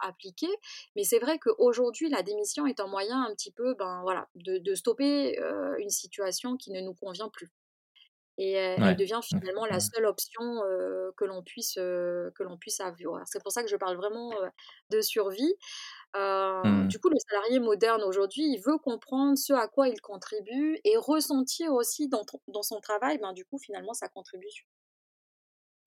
appliquée. 0.00 0.48
Mais 0.96 1.04
c'est 1.04 1.18
vrai 1.18 1.38
qu'aujourd'hui, 1.38 2.08
la 2.10 2.22
démission 2.22 2.66
est 2.66 2.80
un 2.80 2.86
moyen 2.86 3.22
un 3.24 3.34
petit 3.34 3.52
peu, 3.52 3.74
ben, 3.74 4.00
voilà, 4.02 4.28
de 4.36 4.58
de 4.58 4.74
stopper, 4.74 5.38
une 5.78 5.90
situation 5.90 6.56
qui 6.56 6.70
ne 6.72 6.80
nous 6.80 6.94
convient 6.94 7.28
plus 7.30 7.50
et 8.38 8.52
elle 8.52 8.94
Ouais. 8.94 8.96
devient 8.96 9.20
Mmh. 9.30 9.40
finalement 9.40 9.66
la 9.66 9.80
seule 9.80 10.06
option, 10.06 10.42
que 11.16 11.24
l'on 11.24 11.42
puisse, 11.42 11.76
heu, 11.78 12.32
que 12.36 12.42
l'on 12.44 12.56
puisse 12.58 12.80
avoir. 12.80 13.22
C'est 13.26 13.42
pour 13.42 13.52
ça 13.52 13.62
que 13.64 13.68
je 13.68 13.76
parle 13.76 13.96
vraiment, 13.96 14.32
de 14.90 15.00
survie. 15.00 15.54
Mmh. 16.64 16.88
du 16.88 16.98
coup, 17.00 17.08
le 17.10 17.16
salarié 17.30 17.60
moderne 17.60 18.02
aujourd'hui, 18.04 18.44
il 18.44 18.60
veut 18.60 18.78
comprendre 18.78 19.36
ce 19.38 19.52
à 19.54 19.68
quoi 19.68 19.88
il 19.88 20.00
contribue 20.00 20.80
et 20.84 20.96
ressentir 20.96 21.72
aussi 21.74 22.08
dans 22.08 22.24
dans 22.48 22.62
son 22.62 22.80
travail, 22.80 23.18
ben, 23.18 23.32
du 23.34 23.44
coup, 23.44 23.58
finalement, 23.58 23.94
sa 23.94 24.08
contribution. 24.08 24.66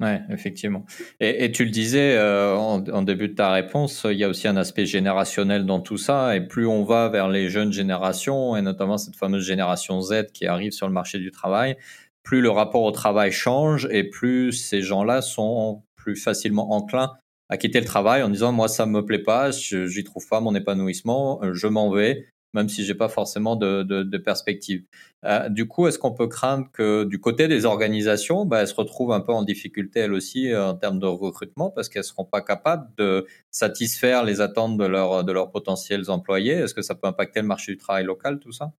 Ouais, 0.01 0.19
effectivement. 0.31 0.83
Et 1.19 1.51
tu 1.51 1.63
le 1.63 1.69
disais, 1.69 2.15
heu, 2.17 2.55
en 2.55 2.83
en 2.87 3.01
début 3.03 3.27
de 3.27 3.35
ta 3.35 3.51
réponse, 3.51 4.07
il 4.09 4.17
y 4.17 4.23
a 4.23 4.29
aussi 4.29 4.47
un 4.47 4.57
aspect 4.57 4.87
générationnel 4.87 5.65
dans 5.67 5.79
tout 5.79 5.97
ça 5.97 6.35
et 6.35 6.41
plus 6.41 6.65
on 6.65 6.83
va 6.83 7.07
vers 7.09 7.27
les 7.29 7.49
jeunes 7.49 7.71
générations 7.71 8.55
et 8.57 8.63
notamment 8.63 8.97
cette 8.97 9.15
fameuse 9.15 9.45
génération 9.45 10.01
Z 10.01 10.31
qui 10.33 10.47
arrive 10.47 10.71
sur 10.71 10.87
le 10.87 10.93
marché 10.93 11.19
du 11.19 11.29
travail, 11.29 11.77
plus 12.23 12.41
le 12.41 12.49
rapport 12.49 12.81
au 12.81 12.91
travail 12.91 13.31
change 13.31 13.87
et 13.91 14.03
plus 14.03 14.53
ces 14.53 14.81
gens-là 14.81 15.21
sont 15.21 15.83
plus 15.95 16.15
facilement 16.15 16.71
enclins 16.73 17.11
à 17.49 17.57
quitter 17.57 17.79
le 17.79 17.85
travail 17.85 18.23
en 18.23 18.29
disant: 18.29 18.51
«Moi, 18.53 18.67
ça 18.69 18.87
me 18.87 19.05
plaît 19.05 19.19
pas, 19.21 19.51
je 19.51 19.85
j'y 19.85 20.03
trouve 20.03 20.27
pas 20.27 20.39
mon 20.39 20.55
épanouissement, 20.55 21.43
heu, 21.43 21.53
je 21.53 21.67
m'en 21.67 21.91
vais, 21.91 22.25
même 22.53 22.69
si 22.69 22.83
j'ai 22.85 22.95
pas 22.95 23.09
forcément 23.09 23.55
de 23.55 23.83
de 23.83 24.03
de 24.03 24.17
perspective». 24.17 24.83
Heu, 25.25 25.49
du 25.49 25.67
coup, 25.67 25.87
est-ce 25.87 25.99
qu'on 25.99 26.13
peut 26.13 26.27
craindre 26.27 26.67
que 26.73 27.03
du 27.05 27.19
côté 27.19 27.47
des 27.47 27.65
organisations, 27.65 28.45
bah, 28.45 28.61
elles 28.61 28.67
se 28.67 28.75
retrouvent 28.75 29.13
un 29.13 29.21
peu 29.21 29.33
en 29.33 29.43
difficulté 29.43 29.99
elles 30.01 30.13
aussi, 30.13 30.47
heu, 30.49 30.61
en 30.61 30.75
termes 30.75 30.99
de 30.99 31.05
recrutement 31.07 31.69
parce 31.71 31.89
qu'elles 31.89 32.03
seront 32.03 32.25
pas 32.25 32.41
capables 32.41 32.89
de 32.97 33.25
satisfaire 33.51 34.23
les 34.23 34.41
attentes 34.41 34.77
de 34.77 34.85
leurs 34.85 35.23
de 35.23 35.31
leurs 35.31 35.51
potentiels 35.51 36.09
employés? 36.09 36.53
Est-ce 36.53 36.73
que 36.73 36.81
ça 36.81 36.95
peut 36.95 37.07
impacter 37.07 37.41
le 37.41 37.47
marché 37.47 37.71
du 37.73 37.77
travail 37.77 38.03
local 38.05 38.39
tout 38.39 38.51
ça? 38.51 38.71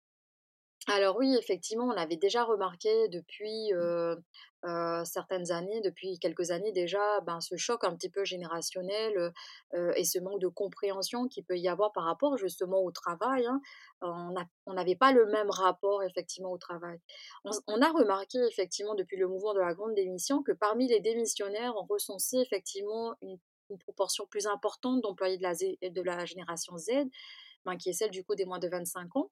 Alors 0.88 1.16
oui, 1.16 1.36
effectivement, 1.38 1.84
on 1.84 1.92
l'avait 1.92 2.16
déjà 2.16 2.42
remarqué 2.42 3.08
depuis 3.08 3.72
euh, 3.72 4.16
euh, 4.64 5.04
certaines 5.04 5.52
années, 5.52 5.80
depuis 5.80 6.18
quelques 6.18 6.50
années 6.50 6.72
déjà, 6.72 7.20
ben, 7.20 7.40
ce 7.40 7.56
choc 7.56 7.84
un 7.84 7.94
petit 7.94 8.10
peu 8.10 8.24
générationnel 8.24 9.32
euh, 9.74 9.92
et 9.94 10.04
ce 10.04 10.18
manque 10.18 10.40
de 10.40 10.48
compréhension 10.48 11.28
qu'il 11.28 11.44
peut 11.44 11.56
y 11.56 11.68
avoir 11.68 11.92
par 11.92 12.02
rapport 12.04 12.36
justement 12.36 12.82
au 12.82 12.90
travail. 12.90 13.46
hein. 13.46 13.60
On 14.00 14.74
n'avait 14.74 14.96
pas 14.96 15.12
le 15.12 15.26
même 15.26 15.50
rapport 15.50 16.02
effectivement 16.02 16.50
au 16.50 16.58
travail. 16.58 16.98
On, 17.44 17.80
a 17.80 17.88
remarqué 17.92 18.38
effectivement 18.50 18.96
depuis 18.96 19.16
le 19.16 19.28
mouvement 19.28 19.54
de 19.54 19.60
la 19.60 19.74
grande 19.74 19.94
démission 19.94 20.42
que 20.42 20.52
parmi 20.52 20.88
les 20.88 20.98
démissionnaires, 20.98 21.74
on 21.76 21.84
recensait 21.84 22.40
effectivement 22.42 23.14
une, 23.22 23.38
une 23.70 23.78
proportion 23.78 24.26
plus 24.26 24.48
importante 24.48 25.00
d'employés 25.02 25.36
de 25.38 25.42
la, 25.44 25.52
Z- 25.52 25.78
de 25.80 26.02
la 26.02 26.24
génération 26.24 26.76
Z, 26.76 26.90
ben, 27.64 27.76
qui 27.76 27.90
est 27.90 27.92
celle 27.92 28.10
du 28.10 28.24
coup 28.24 28.34
des 28.34 28.44
moins 28.44 28.58
de 28.58 28.68
25 28.68 29.14
ans. 29.16 29.30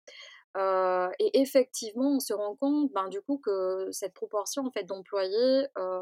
Heu 0.57 1.11
et 1.19 1.41
effectivement, 1.41 2.17
on 2.17 2.21
se 2.21 2.33
rend 2.35 2.57
compte, 2.57 2.93
ben, 2.93 3.09
du 3.09 3.21
coup, 3.23 3.39
que 3.39 3.89
cette 3.93 4.15
proportion, 4.15 4.67
en 4.67 4.71
fait, 4.73 4.85
d'employés, 4.85 5.67
heu, 5.79 6.01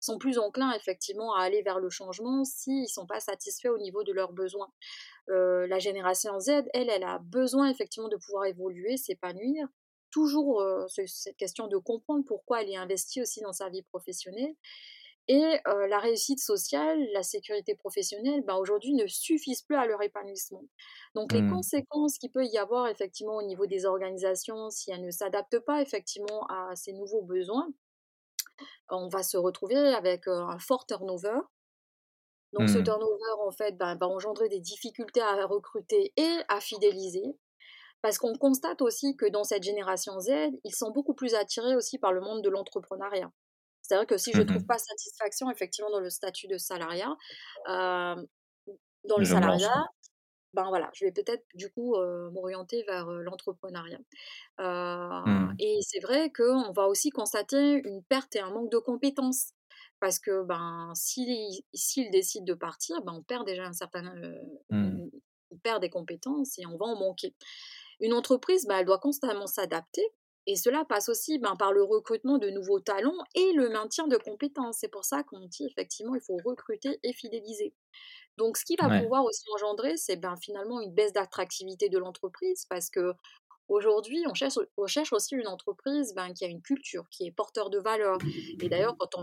sont 0.00 0.18
plus 0.18 0.38
enclins, 0.38 0.72
effectivement, 0.72 1.34
à 1.34 1.42
aller 1.42 1.62
vers 1.62 1.80
le 1.80 1.88
changement 1.90 2.44
s'ils 2.44 2.82
ne 2.82 2.86
sont 2.86 3.06
pas 3.06 3.20
satisfaits 3.20 3.68
au 3.68 3.78
niveau 3.78 4.04
de 4.04 4.12
leurs 4.12 4.32
besoins. 4.32 4.68
Heu, 5.30 5.66
la 5.66 5.78
génération 5.78 6.38
Z, 6.40 6.50
elle, 6.74 6.90
elle 6.90 7.04
a 7.04 7.18
besoin, 7.20 7.70
effectivement, 7.70 8.08
de 8.08 8.16
pouvoir 8.16 8.46
évoluer, 8.46 8.96
s'épanouir. 8.96 9.68
Toujours, 10.10 10.62
cette 10.88 11.36
question 11.36 11.68
de 11.68 11.76
comprendre 11.78 12.24
pourquoi 12.26 12.62
elle 12.62 12.70
est 12.70 12.76
investie 12.76 13.20
aussi 13.22 13.40
dans 13.42 13.52
sa 13.52 13.68
vie 13.68 13.82
professionnelle 13.82 14.54
et 15.28 15.42
heu, 15.66 15.86
la 15.86 15.98
réussite 15.98 16.40
sociale, 16.40 17.00
la 17.12 17.22
sécurité 17.22 17.74
professionnelle, 17.74 18.42
bah, 18.46 18.56
aujourd'hui 18.56 18.94
ne 18.94 19.06
suffisent 19.06 19.62
plus 19.62 19.76
à 19.76 19.86
leur 19.86 20.02
épanouissement. 20.02 20.64
Donc 21.14 21.32
les 21.32 21.42
Hmm. 21.42 21.60
conséquences 21.60 22.18
qu'il 22.18 22.30
peut 22.32 22.44
y 22.46 22.58
avoir 22.58 22.88
effectivement 22.88 23.36
au 23.36 23.42
niveau 23.42 23.66
des 23.66 23.86
organisations, 23.86 24.70
si 24.70 24.90
elles 24.90 25.04
ne 25.04 25.10
s'adaptent 25.10 25.60
pas 25.60 25.82
effectivement 25.82 26.46
à 26.48 26.76
ces 26.76 26.92
nouveaux 26.92 27.22
besoins, 27.22 27.68
on 28.90 29.08
va 29.08 29.22
se 29.22 29.36
retrouver 29.36 29.76
avec, 29.76 30.26
heu, 30.28 30.32
un 30.32 30.58
fort 30.58 30.86
turnover. 30.86 31.38
Donc 32.52 32.70
ce 32.70 32.78
Hmm. 32.78 32.80
turnover 32.80 33.32
en 33.46 33.50
fait, 33.52 33.76
bah, 33.76 33.94
va 33.94 34.08
engendrer 34.08 34.48
des 34.48 34.58
difficultés 34.60 35.20
à 35.20 35.46
recruter 35.46 36.12
et 36.16 36.38
à 36.48 36.60
fidéliser. 36.60 37.22
Parce 38.02 38.18
qu'on 38.18 38.34
constate 38.38 38.82
aussi 38.82 39.16
que 39.16 39.26
dans 39.26 39.44
cette 39.44 39.64
génération 39.64 40.20
Z, 40.20 40.30
ils 40.64 40.74
sont 40.74 40.90
beaucoup 40.92 41.14
plus 41.14 41.34
attirés 41.34 41.76
aussi 41.76 41.98
par 41.98 42.12
le 42.12 42.20
monde 42.22 42.42
de 42.42 42.50
l'entrepreneuriat. 42.50 43.32
C'est-à-dire 43.88 44.06
que 44.06 44.16
si 44.18 44.32
je 44.32 44.38
ne 44.40 44.44
trouve 44.44 44.62
Mhm. 44.62 44.66
pas 44.66 44.78
satisfaction 44.78 45.50
effectivement 45.50 45.90
dans 45.90 46.00
le 46.00 46.10
statut 46.10 46.48
de 46.48 46.58
salariat, 46.58 47.16
dans 47.66 49.18
le 49.18 49.24
Je 49.24 49.24
salariat, 49.24 49.84
ben 50.54 50.68
voilà, 50.68 50.90
je 50.94 51.04
vais 51.06 51.12
peut-être 51.12 51.44
du 51.54 51.70
coup, 51.70 51.96
m'orienter 52.32 52.82
vers, 52.84 53.06
l'entrepreneuriat. 53.10 54.00
Hmm. 55.26 55.52
et 55.58 55.78
c'est 55.82 56.00
vrai 56.00 56.30
qu'on 56.32 56.72
va 56.72 56.86
aussi 56.88 57.10
constater 57.10 57.82
une 57.84 58.02
perte 58.04 58.36
et 58.36 58.40
un 58.40 58.50
manque 58.50 58.70
de 58.72 58.78
compétences. 58.78 59.52
Parce 60.00 60.18
que, 60.18 60.42
ben, 60.44 60.92
s'ils 60.94 62.10
décident 62.10 62.44
de 62.44 62.54
partir, 62.54 63.00
ben, 63.02 63.12
on 63.14 63.22
perd 63.22 63.46
déjà 63.46 63.64
un 63.66 63.72
certain, 63.72 64.04
on 64.70 65.58
perd 65.62 65.80
des 65.82 65.90
compétences 65.90 66.58
et 66.58 66.66
on 66.66 66.76
va 66.76 66.86
en 66.86 66.98
manquer. 66.98 67.34
Une 68.00 68.12
entreprise, 68.12 68.66
bah, 68.66 68.80
elle 68.80 68.86
doit 68.86 68.98
constamment 68.98 69.46
s'adapter 69.46 70.02
et 70.46 70.56
cela 70.56 70.84
passe 70.84 71.08
aussi 71.08 71.38
ben, 71.38 71.56
par 71.56 71.72
le 71.72 71.82
recrutement 71.82 72.38
de 72.38 72.50
nouveaux 72.50 72.80
talents 72.80 73.18
et 73.34 73.52
le 73.52 73.68
maintien 73.68 74.06
de 74.06 74.16
compétences. 74.16 74.78
C'est 74.80 74.88
pour 74.88 75.04
ça 75.04 75.22
qu'on 75.24 75.40
dit 75.40 75.66
effectivement 75.66 76.14
il 76.14 76.20
faut 76.20 76.38
recruter 76.44 76.98
et 77.02 77.12
fidéliser. 77.12 77.74
Donc, 78.38 78.58
ce 78.58 78.64
qui 78.64 78.76
va 78.76 78.88
Ouais. 78.88 79.02
pouvoir 79.02 79.24
aussi 79.24 79.44
engendrer, 79.54 79.96
c'est 79.96 80.16
ben, 80.16 80.36
finalement 80.36 80.80
une 80.80 80.92
baisse 80.92 81.12
d'attractivité 81.12 81.88
de 81.88 81.98
l'entreprise 81.98 82.66
parce 82.68 82.90
que 82.90 83.14
aujourd'hui, 83.68 84.24
on 84.28 84.34
cherche, 84.34 84.58
on 84.76 84.86
cherche 84.86 85.12
aussi 85.12 85.34
une 85.34 85.48
entreprise 85.48 86.14
ben, 86.14 86.32
qui 86.32 86.44
a 86.44 86.48
une 86.48 86.62
culture, 86.62 87.08
qui 87.10 87.26
est 87.26 87.32
porteur 87.32 87.70
de 87.70 87.78
valeurs. 87.78 88.18
Et 88.60 88.68
d'ailleurs, 88.68 88.96
quand 88.98 89.14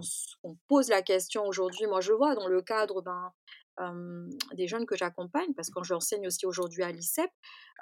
on, 0.44 0.56
pose 0.68 0.90
la 0.90 1.02
question 1.02 1.46
aujourd'hui, 1.46 1.86
moi 1.88 2.02
je 2.02 2.12
vois 2.14 2.36
dans 2.36 2.48
le 2.48 2.62
cadre 2.62 3.02
ben, 3.02 3.32
euh, 3.80 4.28
des 4.54 4.68
jeunes 4.68 4.86
que 4.86 4.96
j'accompagne, 4.98 5.54
parce 5.54 5.70
que 5.70 5.76
quand 5.76 5.84
j'enseigne 5.84 6.28
aussi 6.28 6.46
aujourd'hui 6.46 6.84
à 6.84 6.92
l'ICEP, 6.92 7.30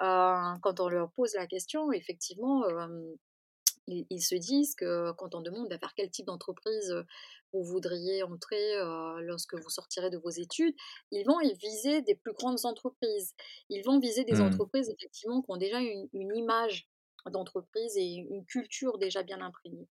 euh, 0.02 0.54
quand 0.62 0.80
on 0.80 0.88
leur 0.88 1.10
pose 1.12 1.34
la 1.34 1.46
question, 1.46 1.92
effectivement, 1.92 2.64
euh, 2.64 2.86
ils, 3.86 4.06
ils 4.10 4.22
se 4.22 4.34
disent 4.34 4.74
que 4.74 5.12
quand 5.12 5.34
on 5.34 5.40
demande 5.40 5.72
à 5.72 5.76
vers 5.76 5.94
quel 5.94 6.10
type 6.10 6.26
d'entreprise 6.26 6.94
vous 7.52 7.62
voudriez 7.64 8.22
entrer 8.22 8.76
euh, 8.78 9.20
lorsque 9.20 9.54
vous 9.54 9.68
sortirez 9.70 10.10
de 10.10 10.18
vos 10.18 10.30
études, 10.30 10.74
ils 11.10 11.24
vont 11.26 11.38
viser 11.60 12.02
des 12.02 12.14
plus 12.14 12.32
grandes 12.32 12.64
entreprises. 12.64 13.34
Ils 13.68 13.82
vont 13.84 13.98
viser 13.98 14.24
des 14.24 14.40
Hmm. 14.40 14.42
entreprises 14.42 14.88
effectivement 14.88 15.42
qui 15.42 15.50
ont 15.50 15.56
déjà 15.56 15.80
une, 15.80 16.08
une 16.12 16.34
image 16.36 16.88
d'entreprise 17.30 17.96
et 17.96 18.14
une 18.14 18.44
culture 18.46 18.98
déjà 18.98 19.22
bien 19.22 19.40
imprégnée. 19.40 19.88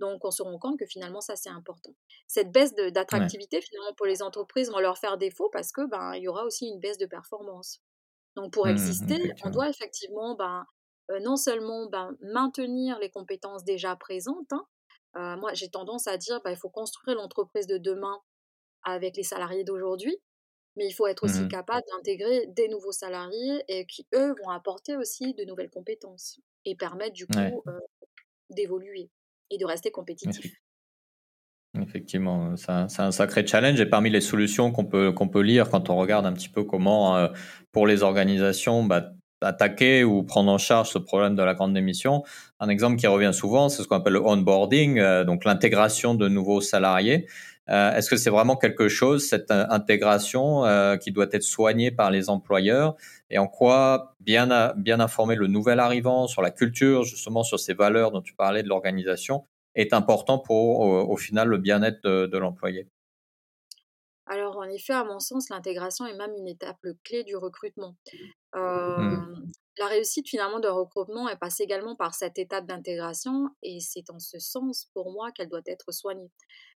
Donc 0.00 0.24
on 0.24 0.30
se 0.30 0.42
rend 0.42 0.58
compte 0.58 0.78
que 0.78 0.86
finalement 0.86 1.20
ça 1.20 1.36
c'est 1.36 1.48
important. 1.50 1.94
Cette 2.26 2.52
baisse 2.52 2.74
Ouais. 3.12 3.30
d'attractivité 3.32 3.60
finalement 3.62 3.94
pour 3.96 4.06
les 4.06 4.22
entreprises 4.22 4.70
va 4.70 4.80
leur 4.80 4.98
faire 4.98 5.18
défaut 5.18 5.48
parce 5.52 5.72
que 5.72 5.86
ben 5.88 6.14
il 6.14 6.22
y 6.22 6.28
aura 6.28 6.44
aussi 6.44 6.66
une 6.68 6.80
baisse 6.80 6.98
de 6.98 7.06
performance. 7.06 7.80
Donc 8.36 8.52
pour 8.52 8.66
Hmm. 8.66 8.68
exister, 8.68 9.18
on 9.42 9.50
doit 9.50 9.70
effectivement 9.70 10.36
ben, 10.36 10.66
non 11.22 11.36
seulement 11.36 11.86
ben, 11.88 12.16
maintenir 12.20 12.98
les 12.98 13.10
compétences 13.10 13.64
déjà 13.64 13.96
présentes, 13.96 14.52
hein, 14.52 14.66
euh, 15.16 15.36
moi 15.36 15.54
j'ai 15.54 15.68
tendance 15.70 16.06
à 16.08 16.16
dire 16.18 16.40
ben, 16.44 16.50
il 16.50 16.56
faut 16.56 16.70
construire 16.70 17.16
l'entreprise 17.16 17.66
de 17.66 17.78
demain 17.78 18.20
avec 18.84 19.16
les 19.16 19.22
salariés 19.24 19.64
d'aujourd'hui, 19.64 20.16
mais 20.76 20.86
il 20.88 20.92
faut 20.92 21.06
être 21.08 21.24
aussi 21.24 21.46
Mhm. 21.46 21.48
capable 21.48 21.84
d'intégrer 21.92 22.46
des 22.48 22.68
nouveaux 22.68 22.92
salariés 22.92 23.64
et 23.68 23.86
qui, 23.86 24.06
eux, 24.14 24.34
vont 24.44 24.50
apporter 24.50 24.96
aussi 24.96 25.34
de 25.34 25.44
nouvelles 25.44 25.70
compétences 25.70 26.40
et 26.66 26.76
permettre 26.76 27.14
du 27.14 27.28
Ouais. 27.28 27.52
coup 27.52 27.64
euh, 27.68 27.80
d'évoluer 28.50 29.10
et 29.50 29.58
de 29.58 29.66
rester 29.66 29.90
compétitif. 29.92 30.54
Effectivement, 31.78 32.56
c'est 32.56 32.70
un, 32.70 33.10
sacré 33.10 33.46
challenge 33.46 33.78
et 33.80 33.86
parmi 33.86 34.08
les 34.08 34.22
solutions 34.22 34.72
qu'on 34.72 34.86
peut, 34.86 35.12
qu'on 35.12 35.28
peut 35.28 35.42
lire 35.42 35.68
quand 35.68 35.90
on 35.90 35.96
regarde 35.96 36.24
un 36.24 36.32
petit 36.32 36.48
peu 36.48 36.64
comment, 36.64 37.16
euh, 37.18 37.28
pour 37.70 37.86
les 37.86 38.02
organisations, 38.02 38.82
bah, 38.84 39.10
attaquer 39.46 40.04
ou 40.04 40.22
prendre 40.22 40.50
en 40.50 40.58
charge 40.58 40.90
ce 40.90 40.98
problème 40.98 41.34
de 41.34 41.42
la 41.42 41.54
grande 41.54 41.74
démission, 41.74 42.22
un 42.60 42.68
exemple 42.68 42.96
qui 42.96 43.06
revient 43.06 43.32
souvent, 43.32 43.68
c'est 43.68 43.82
ce 43.82 43.88
qu'on 43.88 43.96
appelle 43.96 44.14
le 44.14 44.24
onboarding, 44.24 44.98
euh, 44.98 45.24
donc 45.24 45.44
l'intégration 45.44 46.14
de 46.14 46.28
nouveaux 46.28 46.60
salariés. 46.60 47.26
Euh, 47.68 47.92
Est-ce 47.94 48.08
que 48.08 48.16
c'est 48.16 48.30
vraiment 48.30 48.56
quelque 48.56 48.88
chose, 48.88 49.28
cette 49.28 49.50
euh, 49.50 49.66
intégration, 49.70 50.62
qui 51.00 51.10
doit 51.12 51.26
être 51.32 51.42
soignée 51.42 51.90
par 51.90 52.10
les 52.10 52.30
employeurs? 52.30 52.94
Et 53.30 53.38
en 53.38 53.48
quoi 53.48 54.14
bien, 54.20 54.72
bien 54.76 55.00
informer 55.00 55.34
le 55.34 55.48
nouvel 55.48 55.80
arrivant 55.80 56.26
sur 56.28 56.42
la 56.42 56.50
culture, 56.50 57.04
justement 57.04 57.42
sur 57.42 57.58
ces 57.58 57.74
valeurs 57.74 58.12
dont 58.12 58.22
tu 58.22 58.34
parlais 58.34 58.62
de 58.62 58.68
l'organisation, 58.68 59.44
est 59.74 59.92
important 59.92 60.38
pour, 60.38 60.80
au, 60.80 61.16
final, 61.16 61.48
le 61.48 61.58
bien-être 61.58 62.02
de 62.04 62.38
l'employé? 62.38 62.88
En 64.66 64.70
effet, 64.70 64.92
à 64.94 65.04
mon 65.04 65.20
sens, 65.20 65.48
l'intégration 65.50 66.06
est 66.06 66.16
même 66.16 66.34
une 66.36 66.48
étape 66.48 66.84
clé 67.04 67.24
du 67.24 67.36
recrutement. 67.36 67.96
Euh, 68.54 69.16
la 69.78 69.86
réussite 69.86 70.28
finalement 70.28 70.60
d'un 70.60 70.72
recrutement 70.72 71.28
elle 71.28 71.38
passe 71.38 71.60
également 71.60 71.96
par 71.96 72.14
cette 72.14 72.38
étape 72.38 72.66
d'intégration 72.66 73.50
et 73.62 73.80
c'est 73.80 74.10
en 74.10 74.18
ce 74.18 74.38
sens 74.38 74.88
pour 74.94 75.12
moi 75.12 75.32
qu'elle 75.32 75.48
doit 75.50 75.62
être 75.66 75.92
soignée. 75.92 76.30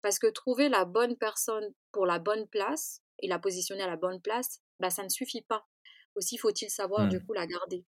Parce 0.01 0.20
que 0.20 0.27
trouver 0.27 0.70
la 0.70 0.86
bonne 0.86 1.17
personne 1.17 1.74
pour 1.91 2.06
la 2.08 2.20
bonne 2.20 2.48
place 2.48 3.01
et 3.20 3.27
la 3.27 3.39
positionner 3.39 3.84
à 3.84 3.88
la 3.88 3.98
bonne 3.98 4.22
place, 4.22 4.62
bah, 4.79 4.89
ça 4.89 5.03
ne 5.03 5.10
suffit 5.10 5.44
pas. 5.44 5.65
Aussi 6.15 6.38
faut-il 6.38 6.70
savoir 6.72 7.08
du 7.08 7.20
Hmm. 7.20 7.24
coup 7.24 7.34
la 7.34 7.48
garder. 7.48 7.86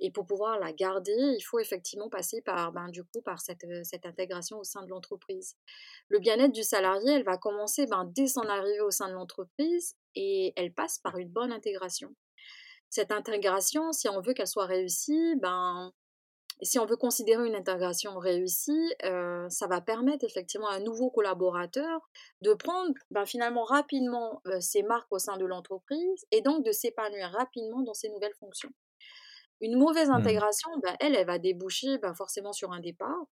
Et 0.00 0.10
pour 0.10 0.26
pouvoir 0.26 0.58
la 0.58 0.72
garder, 0.72 1.14
il 1.16 1.42
faut 1.42 1.58
effectivement 1.58 2.08
passer 2.08 2.40
par, 2.40 2.72
ben, 2.72 2.88
du 2.88 3.04
coup, 3.04 3.20
par 3.22 3.40
cette, 3.40 3.64
euh, 3.64 3.82
cette 3.84 4.06
intégration 4.06 4.58
au 4.58 4.64
sein 4.64 4.82
de 4.82 4.88
l'entreprise. 4.88 5.56
Le 6.08 6.18
bien-être 6.18 6.52
du 6.52 6.62
salarié, 6.62 7.12
elle 7.12 7.24
va 7.24 7.36
commencer 7.36 7.86
ben, 7.86 8.04
dès 8.04 8.26
son 8.26 8.42
arrivée 8.42 8.80
au 8.80 8.90
sein 8.90 9.08
de 9.08 9.14
l'entreprise 9.14 9.94
et 10.14 10.52
elle 10.56 10.72
passe 10.72 10.98
par 10.98 11.18
une 11.18 11.28
bonne 11.28 11.52
intégration. 11.52 12.14
Cette 12.88 13.12
intégration, 13.12 13.92
si 13.92 14.08
on 14.08 14.20
veut 14.20 14.32
qu'elle 14.32 14.48
soit 14.48 14.66
réussie, 14.66 15.36
ben, 15.40 15.92
si 16.62 16.78
on 16.78 16.86
veut 16.86 16.96
considérer 16.96 17.46
une 17.46 17.54
intégration 17.54 18.18
réussie, 18.18 18.94
euh, 19.04 19.48
ça 19.48 19.66
va 19.66 19.80
permettre 19.80 20.24
effectivement 20.24 20.68
à 20.68 20.74
un 20.74 20.80
nouveau 20.80 21.10
collaborateur 21.10 22.10
de 22.42 22.52
prendre 22.54 22.92
ben, 23.10 23.24
finalement 23.24 23.64
rapidement 23.64 24.42
euh, 24.46 24.60
ses 24.60 24.82
marques 24.82 25.10
au 25.12 25.18
sein 25.18 25.36
de 25.36 25.46
l'entreprise 25.46 26.26
et 26.30 26.42
donc 26.42 26.64
de 26.64 26.72
s'épanouir 26.72 27.30
rapidement 27.30 27.82
dans 27.82 27.94
ses 27.94 28.08
nouvelles 28.10 28.34
fonctions. 28.38 28.72
Une 29.60 29.78
mauvaise 29.78 30.10
Hmm. 30.10 30.14
intégration, 30.14 30.70
ben, 30.82 30.96
elle, 31.00 31.14
elle 31.16 31.26
va 31.26 31.38
déboucher 31.38 31.98
ben, 31.98 32.14
forcément 32.14 32.52
sur 32.52 32.72
un 32.72 32.80
départ. 32.80 33.26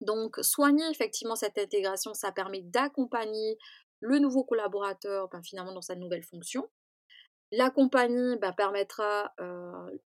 Donc, 0.00 0.36
soigner 0.42 0.88
effectivement 0.90 1.36
cette 1.36 1.58
intégration, 1.58 2.14
ça 2.14 2.32
permet 2.32 2.62
d'accompagner 2.62 3.58
le 4.00 4.18
nouveau 4.18 4.44
collaborateur 4.44 5.28
ben, 5.28 5.42
finalement 5.42 5.72
dans 5.74 5.82
sa 5.82 5.94
nouvelle 5.94 6.24
fonction. 6.24 6.70
L'accompagner 7.52 8.36
ben, 8.36 8.52
permettra, 8.52 9.32
euh, 9.40 9.98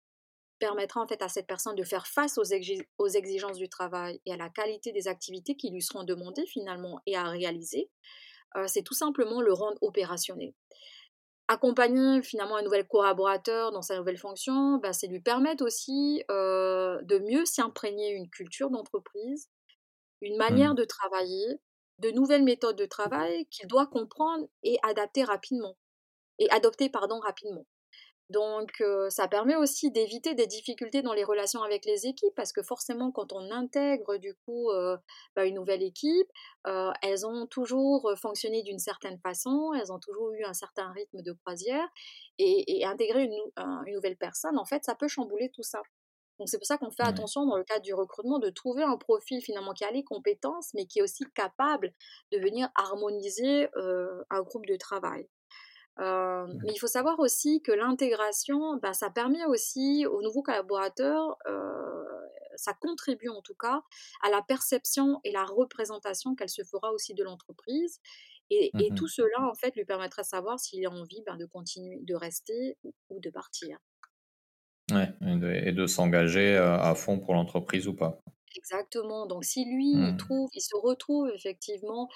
permettra 0.59 1.01
en 1.01 1.07
fait 1.07 1.21
à 1.21 1.29
cette 1.29 1.47
personne 1.47 1.75
de 1.75 1.83
faire 1.83 2.07
face 2.07 2.37
aux, 2.37 2.43
exi- 2.45 2.87
aux 2.97 3.07
exigences 3.09 3.57
du 3.57 3.69
travail 3.69 4.21
et 4.25 4.33
à 4.33 4.37
la 4.37 4.49
qualité 4.49 4.91
des 4.91 5.07
activités 5.07 5.55
qui 5.55 5.69
lui 5.71 5.81
seront 5.81 6.03
demandées 6.03 6.45
finalement 6.47 7.01
et 7.05 7.15
à 7.17 7.25
réaliser. 7.25 7.91
Euh, 8.55 8.67
c'est 8.67 8.83
tout 8.83 8.93
simplement 8.93 9.41
le 9.41 9.53
rendre 9.53 9.77
opérationnel. 9.81 10.53
Accompagner 11.53 12.21
finalement 12.23 12.57
un 12.57 12.63
nouvel 12.63 12.87
collaborateur 12.87 13.71
dans 13.71 13.81
sa 13.81 13.97
nouvelle 13.97 14.17
fonction, 14.17 14.77
bah, 14.77 14.93
c'est 14.93 15.07
lui 15.07 15.21
permettre 15.21 15.65
aussi 15.65 16.23
de 16.29 17.19
mieux 17.19 17.45
s'imprégner 17.45 18.11
une 18.11 18.29
culture 18.29 18.69
d'entreprise, 18.71 19.49
une 20.21 20.37
manière 20.37 20.73
Mmh. 20.73 20.75
de 20.75 20.85
travailler, 20.85 21.61
de 21.99 22.11
nouvelles 22.11 22.43
méthodes 22.43 22.77
de 22.77 22.85
travail 22.85 23.47
qu'il 23.47 23.67
doit 23.67 23.87
comprendre 23.87 24.47
et 24.63 24.77
adapter 24.83 25.23
rapidement 25.23 25.77
et 26.39 26.49
adopter 26.51 26.89
pardon 26.89 27.19
rapidement. 27.19 27.65
Donc, 28.33 28.83
ça 29.09 29.27
permet 29.27 29.55
aussi 29.55 29.91
d'éviter 29.91 30.33
des 30.33 30.47
difficultés 30.47 31.03
dans 31.03 31.13
les 31.13 31.23
relations 31.23 31.61
avec 31.61 31.85
les 31.85 32.07
équipes 32.07 32.33
parce 32.35 32.51
que 32.51 32.63
forcément, 32.63 33.11
quand 33.11 33.31
on 33.31 33.51
intègre 33.51 34.17
du 34.17 34.33
coup 34.33 34.71
bah, 35.35 35.45
une 35.45 35.55
nouvelle 35.55 35.83
équipe, 35.83 36.27
elles 36.65 37.27
ont 37.27 37.45
toujours 37.45 38.11
fonctionné 38.19 38.63
d'une 38.63 38.79
certaine 38.79 39.19
façon, 39.19 39.71
elles 39.79 39.93
ont 39.93 39.99
toujours 39.99 40.33
eu 40.33 40.43
un 40.45 40.53
certain 40.53 40.91
rythme 40.93 41.21
de 41.21 41.31
croisière 41.31 41.87
et, 42.39 42.83
intégrer 42.85 43.23
une, 43.25 43.37
une, 43.85 43.93
nouvelle 43.93 44.17
personne, 44.17 44.57
en 44.57 44.65
fait, 44.65 44.83
ça 44.83 44.95
peut 44.95 45.07
chambouler 45.07 45.51
tout 45.53 45.63
ça. 45.63 45.81
Donc, 46.39 46.49
c'est 46.49 46.57
pour 46.57 46.65
ça 46.65 46.79
qu'on 46.79 46.89
fait 46.89 47.03
attention 47.03 47.45
dans 47.45 47.57
le 47.57 47.63
cadre 47.63 47.83
du 47.83 47.93
recrutement 47.93 48.39
de 48.39 48.49
trouver 48.49 48.81
un 48.81 48.97
profil 48.97 49.41
finalement 49.43 49.73
qui 49.73 49.83
a 49.83 49.91
les 49.91 50.03
compétences, 50.03 50.73
mais 50.73 50.87
qui 50.87 50.97
est 50.99 51.03
aussi 51.03 51.23
capable 51.35 51.93
de 52.31 52.39
venir 52.39 52.67
harmoniser 52.73 53.69
un 53.75 54.41
groupe 54.41 54.65
de 54.65 54.75
travail. 54.75 55.27
Euh, 55.99 56.47
mais 56.63 56.73
il 56.73 56.79
faut 56.79 56.87
savoir 56.87 57.19
aussi 57.19 57.61
que 57.61 57.71
l'intégration, 57.71 58.77
bah, 58.77 58.93
ça 58.93 59.09
permet 59.09 59.45
aussi 59.45 60.05
aux 60.07 60.21
nouveaux 60.21 60.41
collaborateurs, 60.41 61.37
euh, 61.47 62.03
ça 62.55 62.73
contribue 62.73 63.29
en 63.29 63.41
tout 63.41 63.55
cas 63.55 63.81
à 64.23 64.29
la 64.29 64.41
perception 64.41 65.19
et 65.23 65.31
la 65.31 65.43
représentation 65.43 66.35
qu'elle 66.35 66.49
se 66.49 66.63
fera 66.63 66.91
aussi 66.91 67.13
de 67.13 67.23
l'entreprise. 67.23 67.99
Et, 68.49 68.71
Mmh 68.73 68.95
tout 68.95 69.07
cela, 69.07 69.47
en 69.49 69.55
fait, 69.55 69.75
lui 69.75 69.85
permettra 69.85 70.21
de 70.21 70.27
savoir 70.27 70.59
s'il 70.59 70.85
a 70.85 70.89
envie 70.91 71.23
ben, 71.25 71.37
de 71.37 71.45
continuer, 71.45 71.99
de 72.03 72.13
rester 72.13 72.77
ou, 73.09 73.19
de 73.19 73.29
partir. 73.29 73.77
Ouais, 74.91 75.09
et 75.65 75.71
de, 75.71 75.87
s'engager 75.87 76.55
euh, 76.55 76.77
à 76.77 76.93
fond 76.93 77.19
pour 77.19 77.33
l'entreprise 77.33 77.87
ou 77.87 77.95
pas. 77.95 78.19
Exactement. 78.55 79.25
Donc, 79.25 79.43
si 79.43 79.65
lui, 79.65 79.91
il 79.91 80.13
mmh. 80.13 80.17
trouve, 80.17 80.49
il 80.53 80.61
se 80.61 80.75
retrouve 80.75 81.29
effectivement, 81.33 82.09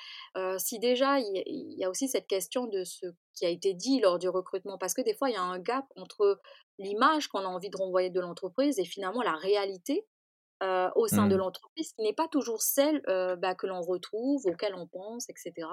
si 0.57 0.79
déjà 0.79 1.19
il, 1.19 1.75
y 1.77 1.83
a 1.83 1.89
aussi 1.89 2.07
cette 2.07 2.27
question 2.27 2.67
de 2.67 2.83
ce 2.83 3.05
qui 3.33 3.45
a 3.45 3.49
été 3.49 3.73
dit 3.73 3.99
lors 3.99 4.19
du 4.19 4.29
recrutement, 4.29 4.77
parce 4.77 4.93
que 4.93 5.01
des 5.01 5.13
fois 5.13 5.29
il 5.29 5.33
y 5.33 5.37
a 5.37 5.41
un 5.41 5.59
gap 5.59 5.85
entre 5.95 6.39
l'image 6.79 7.27
qu'on 7.27 7.39
a 7.39 7.47
envie 7.47 7.69
de 7.69 7.77
renvoyer 7.77 8.09
de 8.09 8.19
l'entreprise 8.19 8.79
et 8.79 8.85
finalement 8.85 9.21
la 9.21 9.35
réalité 9.35 10.05
au 10.95 11.07
sein 11.07 11.27
de 11.27 11.35
mmh. 11.35 11.39
l'entreprise, 11.39 11.93
qui 11.93 12.01
n'est 12.01 12.13
pas 12.13 12.27
toujours 12.27 12.61
celle 12.61 13.01
bah, 13.39 13.55
que 13.55 13.67
l'on 13.67 13.81
retrouve, 13.81 14.45
auquel 14.45 14.75
on 14.75 14.87
pense, 14.87 15.29
etc. 15.29 15.67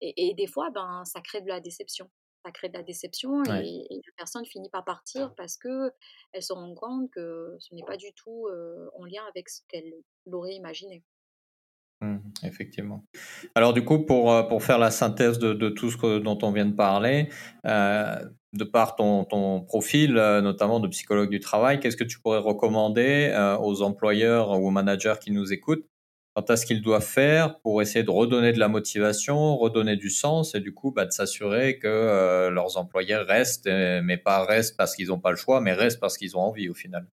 Et, 0.00 0.30
et, 0.30 0.34
des 0.34 0.48
fois, 0.48 0.70
ben, 0.70 1.04
ça 1.04 1.20
crée 1.20 1.40
de 1.42 1.48
la 1.48 1.60
déception 1.60 2.10
ça 2.44 2.50
crée 2.52 2.68
de 2.68 2.74
la 2.74 2.82
déception 2.82 3.42
et, 3.44 3.86
la 3.90 4.12
personne 4.16 4.44
finit 4.44 4.70
par 4.70 4.84
partir 4.84 5.34
parce 5.36 5.56
que 5.56 5.90
elle 6.32 6.42
se 6.42 6.52
rend 6.52 6.74
compte 6.74 7.10
que 7.10 7.56
ce 7.58 7.74
n'est 7.74 7.84
pas 7.84 7.96
du 7.96 8.12
tout 8.14 8.48
en 8.94 9.04
lien 9.04 9.22
avec 9.28 9.48
ce 9.48 9.60
qu'elle 9.68 9.92
aurait 10.30 10.54
imaginé. 10.54 11.02
Mmh, 12.00 12.18
effectivement. 12.42 13.04
Alors 13.54 13.72
du 13.72 13.84
coup, 13.84 14.04
pour, 14.04 14.48
pour 14.48 14.62
faire 14.62 14.78
la 14.78 14.90
synthèse 14.90 15.38
de, 15.38 15.68
tout 15.68 15.90
ce 15.90 16.18
dont 16.18 16.38
on 16.42 16.50
vient 16.50 16.66
de 16.66 16.74
parler, 16.74 17.28
de 17.64 18.64
par 18.64 18.96
ton, 18.96 19.24
ton 19.24 19.62
profil, 19.62 20.14
notamment 20.14 20.80
de 20.80 20.88
psychologue 20.88 21.30
du 21.30 21.40
travail, 21.40 21.80
qu'est-ce 21.80 21.96
que 21.96 22.04
tu 22.04 22.20
pourrais 22.20 22.38
recommander 22.38 23.32
aux 23.60 23.82
employeurs 23.82 24.50
ou 24.50 24.66
aux 24.66 24.70
managers 24.70 25.14
qui 25.20 25.30
nous 25.30 25.52
écoutent 25.52 25.86
quant 26.34 26.42
à 26.42 26.56
ce 26.56 26.64
qu'ils 26.64 26.82
doivent 26.82 27.04
faire 27.04 27.60
pour 27.60 27.82
essayer 27.82 28.04
de 28.04 28.10
redonner 28.10 28.52
de 28.52 28.58
la 28.58 28.68
motivation, 28.68 29.56
redonner 29.56 29.96
du 29.96 30.10
sens 30.10 30.54
et 30.54 30.60
du 30.60 30.72
coup 30.72 30.90
bah, 30.90 31.04
de 31.04 31.10
s'assurer 31.10 31.78
que 31.78 31.86
euh, 31.86 32.50
leurs 32.50 32.78
employés 32.78 33.16
restent, 33.16 33.66
euh, 33.66 34.00
mais 34.02 34.16
pas 34.16 34.44
restent 34.44 34.76
parce 34.76 34.96
qu'ils 34.96 35.08
n'ont 35.08 35.20
pas 35.20 35.30
le 35.30 35.36
choix, 35.36 35.60
mais 35.60 35.72
restent 35.72 36.00
parce 36.00 36.16
qu'ils 36.16 36.36
ont 36.36 36.40
envie 36.40 36.68
au 36.68 36.74
final. 36.74 37.06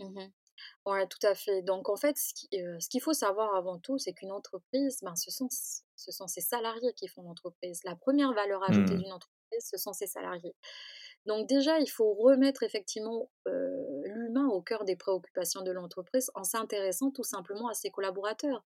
Mmh 0.00 0.26
oui, 0.88 1.00
tout 1.10 1.26
à 1.26 1.34
fait. 1.34 1.62
Donc 1.62 1.88
en 1.88 1.96
fait, 1.96 2.16
euh, 2.54 2.78
ce 2.78 2.88
qu'il 2.88 3.02
faut 3.02 3.12
savoir 3.12 3.56
avant 3.56 3.76
tout, 3.80 3.98
c'est 3.98 4.12
qu'une 4.12 4.30
entreprise, 4.30 5.00
ben, 5.02 5.16
ce, 5.16 5.32
sont, 5.32 5.48
ce 5.50 6.12
sont 6.12 6.28
ses 6.28 6.40
salariés 6.40 6.92
qui 6.94 7.08
font 7.08 7.22
l'entreprise. 7.22 7.80
La 7.84 7.96
première 7.96 8.32
valeur 8.32 8.62
ajoutée 8.62 8.94
mmh. 8.94 9.02
d'une 9.02 9.12
entreprise, 9.12 9.66
ce 9.68 9.76
sont 9.78 9.92
ses 9.92 10.06
salariés. 10.06 10.54
Donc 11.26 11.48
déjà, 11.48 11.80
il 11.80 11.88
faut 11.88 12.14
remettre 12.14 12.62
effectivement 12.62 13.28
au 14.56 14.62
cœur 14.62 14.84
des 14.84 14.96
préoccupations 14.96 15.62
de 15.62 15.70
l'entreprise 15.70 16.30
en 16.34 16.42
s'intéressant 16.42 17.10
tout 17.10 17.22
simplement 17.22 17.68
à 17.68 17.74
ses 17.74 17.90
collaborateurs. 17.90 18.64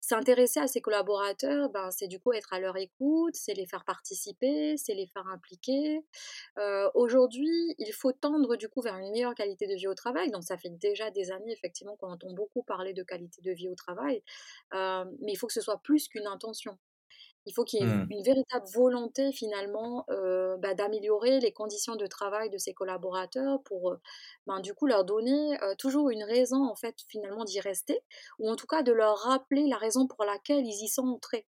S'intéresser 0.00 0.60
à 0.60 0.66
ses 0.66 0.80
collaborateurs, 0.80 1.68
ben, 1.70 1.90
c'est 1.90 2.08
du 2.08 2.20
coup 2.20 2.32
être 2.32 2.52
à 2.52 2.60
leur 2.60 2.76
écoute, 2.76 3.34
c'est 3.34 3.54
les 3.54 3.66
faire 3.66 3.84
participer, 3.84 4.76
c'est 4.76 4.94
les 4.94 5.06
faire 5.06 5.26
impliquer. 5.26 6.04
Aujourd'hui, 6.94 7.74
il 7.78 7.92
faut 7.92 8.12
tendre 8.12 8.56
du 8.56 8.68
coup 8.68 8.80
vers 8.80 8.96
une 8.96 9.10
meilleure 9.10 9.34
qualité 9.34 9.66
de 9.66 9.74
vie 9.74 9.88
au 9.88 9.94
travail. 9.94 10.30
Donc 10.30 10.44
ça 10.44 10.56
fait 10.56 10.70
déjà 10.70 11.10
des 11.10 11.30
années 11.30 11.52
effectivement 11.52 11.96
qu'on 11.96 12.12
entend 12.12 12.32
beaucoup 12.32 12.62
parler 12.62 12.94
de 12.94 13.02
qualité 13.02 13.42
de 13.42 13.52
vie 13.52 13.68
au 13.68 13.74
travail, 13.74 14.22
mais 14.72 15.32
il 15.32 15.36
faut 15.36 15.46
que 15.46 15.52
ce 15.52 15.60
soit 15.60 15.78
plus 15.82 16.08
qu'une 16.08 16.26
intention. 16.26 16.78
Il 17.46 17.52
faut 17.52 17.64
qu'il 17.64 17.80
y 17.80 17.82
ait 17.82 17.86
mmh. 17.86 18.06
une 18.10 18.22
véritable 18.22 18.66
volonté 18.74 19.32
finalement 19.32 20.04
euh, 20.10 20.56
bah, 20.58 20.74
d'améliorer 20.74 21.40
les 21.40 21.52
conditions 21.52 21.96
de 21.96 22.06
travail 22.06 22.48
de 22.50 22.58
ses 22.58 22.72
collaborateurs 22.72 23.62
pour 23.64 23.96
ben, 24.46 24.60
du 24.60 24.74
coup 24.74 24.86
leur 24.86 25.04
donner 25.04 25.62
euh, 25.62 25.74
toujours 25.76 26.10
une 26.10 26.24
raison 26.24 26.64
en 26.64 26.74
fait 26.74 26.96
finalement 27.08 27.44
d'y 27.44 27.60
rester 27.60 28.00
ou 28.38 28.50
en 28.50 28.56
tout 28.56 28.66
cas 28.66 28.82
de 28.82 28.92
leur 28.92 29.18
rappeler 29.18 29.66
la 29.68 29.76
raison 29.76 30.06
pour 30.06 30.24
laquelle 30.24 30.64
ils 30.64 30.84
y 30.84 30.88
sont 30.88 31.06
entrés. 31.06 31.46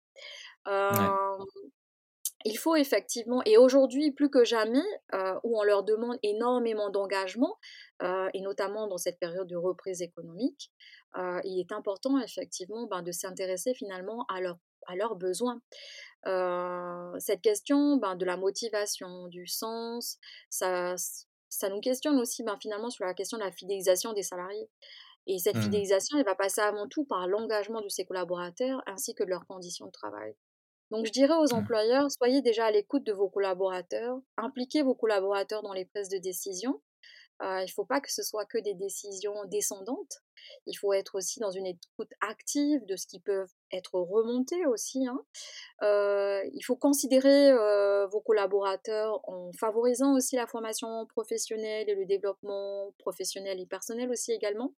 Il 2.45 2.57
faut 2.57 2.77
effectivement, 2.77 3.43
et 3.47 3.57
aujourd'hui 3.57 4.13
plus 4.13 4.31
que 4.31 4.45
jamais, 4.45 4.85
où 5.43 5.59
on 5.59 5.63
leur 5.65 5.83
demande 5.83 6.19
énormément 6.23 6.89
d'engagement, 6.89 7.57
et 8.03 8.41
notamment 8.43 8.87
dans 8.87 8.99
cette 8.99 9.19
période 9.19 9.49
de 9.49 9.57
reprise 9.57 10.03
économique, 10.03 10.71
il 11.17 11.59
est 11.59 11.73
important 11.73 12.21
effectivement 12.21 12.87
ben, 12.87 13.03
de 13.03 13.11
s'intéresser 13.11 13.75
finalement 13.75 14.25
à 14.29 14.41
leur 14.41 14.57
à 14.89 14.97
leurs 14.97 15.17
besoins. 15.17 15.61
cette 17.19 17.41
question 17.41 17.97
ben, 17.97 18.17
de 18.17 18.25
la 18.25 18.37
motivation, 18.37 19.29
du 19.29 19.47
sens, 19.47 20.19
ça, 20.51 20.97
ça 21.49 21.69
nous 21.69 21.81
questionne 21.81 22.19
aussi 22.19 22.43
ben, 22.43 22.59
finalement 22.61 22.91
sur 22.91 23.05
la 23.05 23.15
question 23.15 23.39
de 23.39 23.45
la 23.45 23.53
fidélisation 23.53 24.13
des 24.13 24.23
salariés. 24.23 24.69
Et 25.27 25.39
cette 25.39 25.57
mmh. 25.57 25.63
fidélisation, 25.63 26.19
elle 26.19 26.25
va 26.25 26.35
passer 26.35 26.63
avant 26.63 26.89
tout 26.89 27.05
par 27.05 27.27
l'engagement 27.27 27.83
de 27.83 27.89
ses 27.89 28.07
collaborateurs 28.07 28.83
ainsi 28.87 29.15
que 29.15 29.25
de 29.25 29.29
leurs 29.29 29.47
conditions 29.47 29.87
de 29.87 29.93
travail. 29.93 30.35
Donc 30.91 31.05
je 31.05 31.13
dirais 31.13 31.35
aux 31.35 31.55
mmh. 31.55 31.59
employeurs, 31.59 32.11
soyez 32.11 32.41
déjà 32.41 32.67
à 32.67 32.71
l'écoute 32.71 33.05
de 33.05 33.13
vos 33.13 33.29
collaborateurs, 33.29 34.19
impliquez 34.39 34.83
vos 34.83 34.95
collaborateurs 34.95 35.63
dans 35.63 35.75
les 35.75 35.85
prises 35.85 36.09
de 36.09 36.17
décision, 36.17 36.81
il 37.41 37.67
ne 37.67 37.73
faut 37.73 37.85
pas 37.85 38.01
que 38.01 38.11
ce 38.11 38.23
soit 38.23 38.47
que 38.47 38.59
des 38.59 38.75
décisions 38.75 39.45
descendantes. 39.45 40.23
Il 40.67 40.75
faut 40.75 40.93
être 40.93 41.17
aussi 41.17 41.41
dans 41.41 41.51
une 41.51 41.67
écoute 41.67 42.11
active 42.21 42.85
de 42.87 42.97
ce 42.97 43.07
qui 43.07 43.21
peut 43.21 43.47
être 43.73 43.95
remonté 43.95 44.67
aussi. 44.67 45.07
Hein. 45.07 45.21
il 45.83 46.63
faut 46.65 46.77
considérer 46.77 47.53
vos 48.11 48.21
collaborateurs 48.21 49.21
en 49.29 49.51
favorisant 49.59 50.15
aussi 50.15 50.37
la 50.37 50.47
formation 50.47 51.07
professionnelle 51.07 51.89
et 51.89 51.95
le 51.95 52.07
développement 52.07 52.93
professionnel 52.99 53.61
et 53.61 53.67
personnel 53.67 54.11
aussi 54.11 54.33
également. 54.33 54.75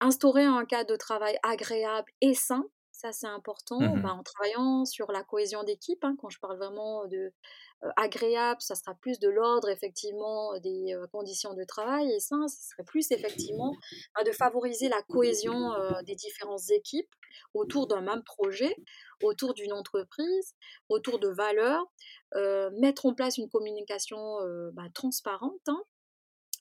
instaurer 0.00 0.44
un 0.44 0.64
cadre 0.64 0.90
de 0.90 0.96
travail 0.96 1.38
agréable 1.42 2.10
et 2.20 2.34
sain 2.34 2.64
ça, 3.12 3.12
c'est 3.12 3.26
important. 3.26 3.80
Mmh 3.80 4.02
bah, 4.02 4.12
en 4.12 4.22
travaillant 4.22 4.84
sur 4.84 5.10
la 5.12 5.22
cohésion 5.22 5.62
d'équipe, 5.62 6.02
hein, 6.04 6.16
quand 6.20 6.28
je 6.28 6.38
parle 6.38 6.56
vraiment 6.56 7.06
de 7.06 7.32
agréable, 7.96 8.60
ça 8.60 8.74
sera 8.74 8.94
plus 8.94 9.18
de 9.18 9.28
l'ordre, 9.28 9.68
effectivement, 9.68 10.58
des 10.60 10.96
conditions 11.12 11.54
de 11.54 11.62
travail. 11.64 12.10
Et 12.12 12.20
ça, 12.20 12.36
ce 12.48 12.70
serait 12.70 12.84
plus, 12.84 13.10
effectivement, 13.10 13.74
bah, 14.14 14.24
de 14.24 14.32
favoriser 14.32 14.88
la 14.88 15.02
cohésion 15.02 15.72
des 16.04 16.14
différentes 16.14 16.70
équipes 16.70 17.10
autour 17.54 17.86
d'un 17.86 18.00
même 18.00 18.22
projet, 18.24 18.74
autour 19.22 19.52
d'une 19.54 19.72
entreprise, 19.72 20.54
autour 20.88 21.18
de 21.18 21.28
valeurs, 21.28 21.84
mettre 22.78 23.06
en 23.06 23.14
place 23.14 23.36
une 23.36 23.48
communication 23.48 24.38
bah, 24.72 24.88
transparente. 24.94 25.68
Hein, 25.68 25.82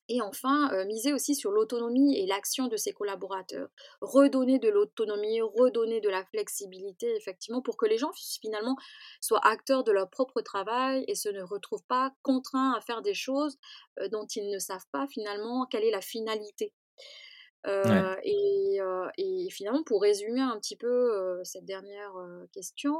et 0.07 0.21
enfin, 0.21 0.71
euh, 0.73 0.85
miser 0.85 1.13
aussi 1.13 1.35
sur 1.35 1.51
l'autonomie 1.51 2.17
et 2.17 2.27
l'action 2.27 2.67
de 2.67 2.77
ses 2.77 2.93
collaborateurs. 2.93 3.69
Redonner 4.01 4.59
de 4.59 4.69
l'autonomie, 4.69 5.41
redonner 5.41 5.99
de 5.99 6.09
la 6.09 6.23
flexibilité, 6.25 7.15
effectivement, 7.15 7.61
pour 7.61 7.75
que 7.75 7.87
les 7.87 7.97
gens 7.97 8.11
finalement 8.13 8.75
soient 9.19 9.45
acteurs 9.45 9.83
de 9.83 9.91
leur 9.91 10.09
propre 10.09 10.41
travail 10.41 11.03
et 11.07 11.15
se 11.15 11.29
ne 11.29 11.41
retrouvent 11.41 11.85
pas 11.87 12.13
contraints 12.21 12.73
à 12.73 12.81
faire 12.81 13.01
des 13.01 13.15
choses 13.15 13.57
euh, 13.99 14.07
dont 14.09 14.27
ils 14.35 14.49
ne 14.49 14.59
savent 14.59 14.87
pas 14.91 15.07
finalement 15.07 15.65
quelle 15.65 15.83
est 15.83 15.91
la 15.91 16.01
finalité. 16.01 16.73
Euh, 17.67 18.15
et, 18.23 18.79
et, 19.17 19.49
finalement, 19.49 19.83
pour 19.83 20.01
résumer 20.01 20.41
un 20.41 20.57
petit 20.59 20.75
peu 20.75 21.41
cette 21.43 21.65
dernière 21.65 22.13
question, 22.51 22.95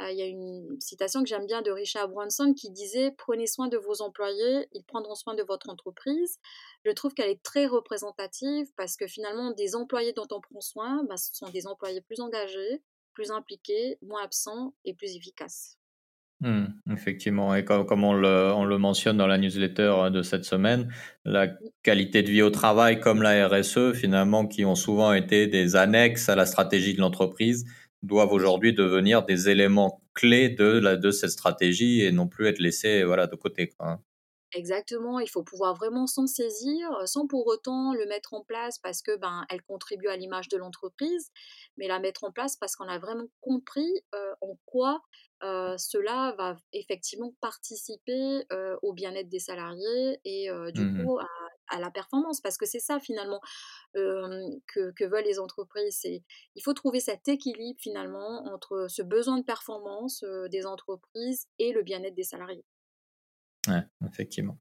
euh, 0.00 0.10
il 0.10 0.18
y 0.18 0.22
a 0.22 0.26
une 0.26 0.80
citation 0.80 1.22
que 1.22 1.28
j'aime 1.28 1.46
bien 1.46 1.60
de 1.60 1.70
Richard 1.70 2.08
Branson 2.08 2.54
qui 2.54 2.70
disait 2.70 3.14
Prenez 3.18 3.46
soin 3.46 3.68
de 3.68 3.76
vos 3.76 4.00
employés, 4.00 4.68
ils 4.72 4.84
prendront 4.84 5.14
soin 5.14 5.34
de 5.34 5.42
votre 5.42 5.68
entreprise. 5.68 6.38
Je 6.84 6.90
trouve 6.92 7.12
qu'elle 7.14 7.30
est 7.30 7.42
très 7.42 7.66
représentative 7.66 8.68
parce 8.76 8.96
que 8.96 9.06
finalement, 9.06 9.50
des 9.50 9.76
employés 9.76 10.12
dont 10.12 10.26
on 10.30 10.40
prend 10.40 10.60
soin, 10.60 11.04
bah, 11.04 11.16
ce 11.16 11.34
sont 11.34 11.50
des 11.50 11.66
employés 11.66 12.00
plus 12.00 12.20
engagés, 12.20 12.82
plus 13.12 13.30
impliqués, 13.30 13.98
moins 14.00 14.22
absents 14.22 14.74
et 14.84 14.94
plus 14.94 15.14
efficaces. 15.16 15.78
Hmm, 16.42 16.64
effectivement, 16.92 17.54
et 17.54 17.64
comme, 17.64 18.02
on, 18.02 18.14
le, 18.14 18.76
mentionne 18.76 19.16
dans 19.16 19.28
la 19.28 19.38
newsletter 19.38 20.10
de 20.10 20.22
cette 20.22 20.44
semaine, 20.44 20.92
la 21.24 21.46
qualité 21.84 22.24
de 22.24 22.30
vie 22.30 22.42
au 22.42 22.50
travail 22.50 22.98
comme 22.98 23.22
la 23.22 23.46
RSE, 23.46 23.92
finalement, 23.94 24.48
qui 24.48 24.64
ont 24.64 24.74
souvent 24.74 25.12
été 25.12 25.46
des 25.46 25.76
annexes 25.76 26.28
à 26.28 26.34
la 26.34 26.44
stratégie 26.44 26.94
de 26.94 27.00
l'entreprise, 27.00 27.64
doivent 28.02 28.32
aujourd'hui 28.32 28.72
devenir 28.72 29.24
des 29.24 29.50
éléments 29.50 30.02
clés 30.14 30.48
de, 30.48 31.10
cette 31.12 31.30
stratégie 31.30 32.00
et 32.02 32.10
non 32.10 32.26
plus 32.26 32.48
être 32.48 32.58
laissés 32.58 33.04
voilà, 33.04 33.28
de 33.28 33.36
côté. 33.36 33.68
Quoi. 33.68 34.00
Exactement, 34.54 35.18
il 35.18 35.30
faut 35.30 35.42
pouvoir 35.42 35.74
vraiment 35.74 36.06
s'en 36.06 36.26
saisir 36.26 36.90
sans 37.06 37.26
pour 37.26 37.46
autant 37.46 37.94
le 37.94 38.04
mettre 38.04 38.34
en 38.34 38.44
place 38.44 38.78
parce 38.78 39.00
que 39.00 39.16
ben 39.16 39.46
elle 39.48 39.62
contribue 39.62 40.08
à 40.08 40.16
l'image 40.16 40.48
de 40.48 40.58
l'entreprise, 40.58 41.30
mais 41.78 41.88
la 41.88 41.98
mettre 41.98 42.24
en 42.24 42.32
place 42.32 42.56
parce 42.56 42.76
qu'on 42.76 42.88
a 42.88 42.98
vraiment 42.98 43.28
compris 43.40 43.88
en 44.42 44.58
quoi 44.66 45.00
cela 45.40 46.34
va 46.38 46.56
effectivement 46.72 47.32
participer 47.40 48.44
au 48.82 48.92
bien-être 48.92 49.28
des 49.30 49.38
salariés 49.38 50.20
et 50.24 50.48
du 50.74 50.82
mmh 50.82 51.04
coup 51.04 51.18
à, 51.18 51.80
la 51.80 51.90
performance 51.90 52.42
parce 52.42 52.58
que 52.58 52.66
c'est 52.66 52.80
ça 52.80 53.00
finalement 53.00 53.40
que, 53.94 54.90
que, 54.92 55.04
veulent 55.04 55.24
les 55.24 55.38
entreprises. 55.40 55.98
C'est 56.02 56.22
il 56.56 56.62
faut 56.62 56.74
trouver 56.74 57.00
cet 57.00 57.26
équilibre 57.28 57.80
finalement 57.80 58.44
entre 58.52 58.86
ce 58.90 59.00
besoin 59.02 59.38
de 59.38 59.44
performance 59.44 60.22
des 60.50 60.66
entreprises 60.66 61.46
et 61.58 61.72
le 61.72 61.82
bien-être 61.82 62.14
des 62.14 62.24
salariés. 62.24 62.64
Ouais, 63.68 63.82
effectivement. 64.06 64.58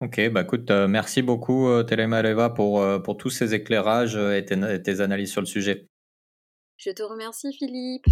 Ok, 0.00 0.28
bah 0.30 0.42
écoute, 0.42 0.70
euh, 0.70 0.86
merci 0.86 1.22
beaucoup 1.22 1.66
euh, 1.66 1.82
Telemareva 1.82 2.50
pour, 2.50 2.80
euh, 2.80 3.00
pour 3.00 3.16
tous 3.16 3.30
ces 3.30 3.52
éclairages 3.52 4.16
et 4.16 4.44
tes, 4.44 5.00
analyses 5.00 5.32
sur 5.32 5.40
le 5.40 5.46
sujet. 5.46 5.88
Je 6.76 6.90
te 6.90 7.02
remercie 7.02 7.52
Philippe. 7.52 8.06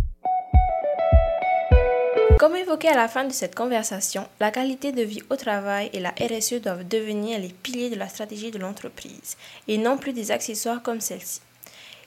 Comme 2.41 2.57
évoqué 2.57 2.89
à 2.89 2.97
la 2.97 3.07
fin 3.07 3.25
de 3.25 3.33
cette 3.33 3.55
conversation, 3.55 4.29
la 4.41 4.51
qualité 4.51 4.91
de 4.91 5.03
vie 5.03 5.23
au 5.31 5.37
travail 5.37 5.89
et 5.93 6.01
la 6.01 6.11
RSE 6.11 6.61
doivent 6.61 6.87
devenir 6.87 7.39
les 7.39 7.49
piliers 7.49 7.89
de 7.89 7.97
la 7.97 8.09
stratégie 8.09 8.51
de 8.51 8.59
l'entreprise 8.59 9.37
et 9.69 9.79
non 9.79 9.97
plus 9.97 10.13
des 10.13 10.33
accessoires 10.33 10.83
comme 10.83 11.01
celle-ci. 11.01 11.41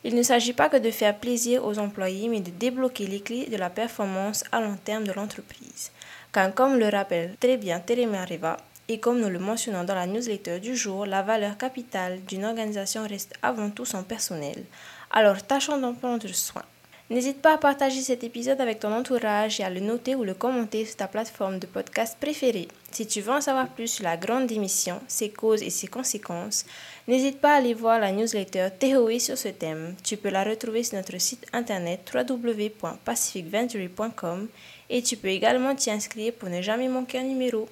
Il 0.03 0.15
ne 0.15 0.23
s'agit 0.23 0.53
pas 0.53 0.69
que 0.69 0.77
de 0.77 0.91
faire 0.91 1.17
plaisir 1.17 1.65
aux 1.65 1.79
employés, 1.79 2.27
mais 2.27 2.41
de 2.41 2.51
débloquer 2.51 3.07
les 3.07 3.21
clés 3.21 3.47
de 3.47 3.57
la 3.57 3.69
performance 3.69 4.43
à 4.51 4.61
long 4.61 4.77
terme 4.83 5.05
de 5.05 5.13
l'entreprise. 5.13 5.91
Car 6.31 6.53
comme 6.53 6.77
le 6.77 6.89
rappelle 6.89 7.35
très 7.39 7.57
bien 7.57 7.79
Teremi 7.79 8.17
Arriva, 8.17 8.57
et 8.87 8.99
comme 8.99 9.19
nous 9.19 9.29
le 9.29 9.39
mentionnons 9.39 9.83
dans 9.83 9.95
la 9.95 10.07
newsletter 10.07 10.59
du 10.59 10.75
jour, 10.75 11.05
la 11.05 11.21
valeur 11.21 11.57
capitale 11.57 12.19
d'une 12.25 12.45
organisation 12.45 13.07
reste 13.07 13.33
avant 13.41 13.69
tout 13.69 13.85
son 13.85 14.03
personnel. 14.03 14.63
Alors 15.11 15.43
tâchons 15.43 15.77
d'en 15.77 15.93
prendre 15.93 16.27
soin. 16.27 16.63
N'hésite 17.11 17.41
pas 17.41 17.55
à 17.55 17.57
partager 17.57 18.01
cet 18.01 18.23
épisode 18.23 18.61
avec 18.61 18.79
ton 18.79 18.93
entourage 18.93 19.59
et 19.59 19.63
à 19.63 19.71
le 19.71 19.79
noter 19.79 20.13
ou 20.13 20.23
le 20.23 20.35
commenter 20.35 20.85
sur 20.85 20.97
ta 20.97 21.07
plateforme 21.07 21.57
de 21.57 21.65
podcast 21.65 22.15
préférée. 22.19 22.67
Si 22.91 23.07
tu 23.07 23.21
veux 23.21 23.33
en 23.33 23.41
savoir 23.41 23.67
plus 23.69 23.87
sur 23.87 24.03
la 24.03 24.15
grande 24.15 24.45
démission, 24.45 25.01
ses 25.07 25.31
causes 25.31 25.63
et 25.63 25.71
ses 25.71 25.87
conséquences, 25.87 26.67
n'hésite 27.07 27.41
pas 27.41 27.53
à 27.53 27.57
aller 27.57 27.73
voir 27.73 27.99
la 27.99 28.11
newsletter 28.11 28.67
TOE 28.79 29.17
sur 29.17 29.39
ce 29.39 29.47
thème. 29.47 29.95
Tu 30.03 30.17
peux 30.17 30.29
la 30.29 30.43
retrouver 30.43 30.83
sur 30.83 30.97
notre 30.97 31.19
site 31.19 31.47
internet 31.51 32.11
www.pacificventury.com 32.13 34.47
et 34.89 35.01
tu 35.01 35.17
peux 35.17 35.29
également 35.29 35.75
t'y 35.75 35.91
inscrire 35.91 36.33
pour 36.33 36.49
ne 36.49 36.61
jamais 36.61 36.87
manquer 36.87 37.19
un 37.19 37.23
numéro. 37.23 37.67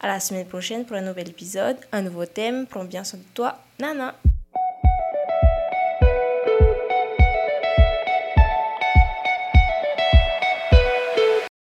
À 0.00 0.06
la 0.06 0.20
semaine 0.20 0.46
prochaine 0.46 0.84
pour 0.84 0.96
un 0.96 1.02
nouvel 1.02 1.28
épisode, 1.28 1.76
un 1.92 2.02
nouveau 2.02 2.24
thème. 2.24 2.66
Prends 2.66 2.84
bien 2.84 3.04
soin 3.04 3.18
de 3.18 3.24
toi. 3.34 3.58
Nana! 3.78 4.14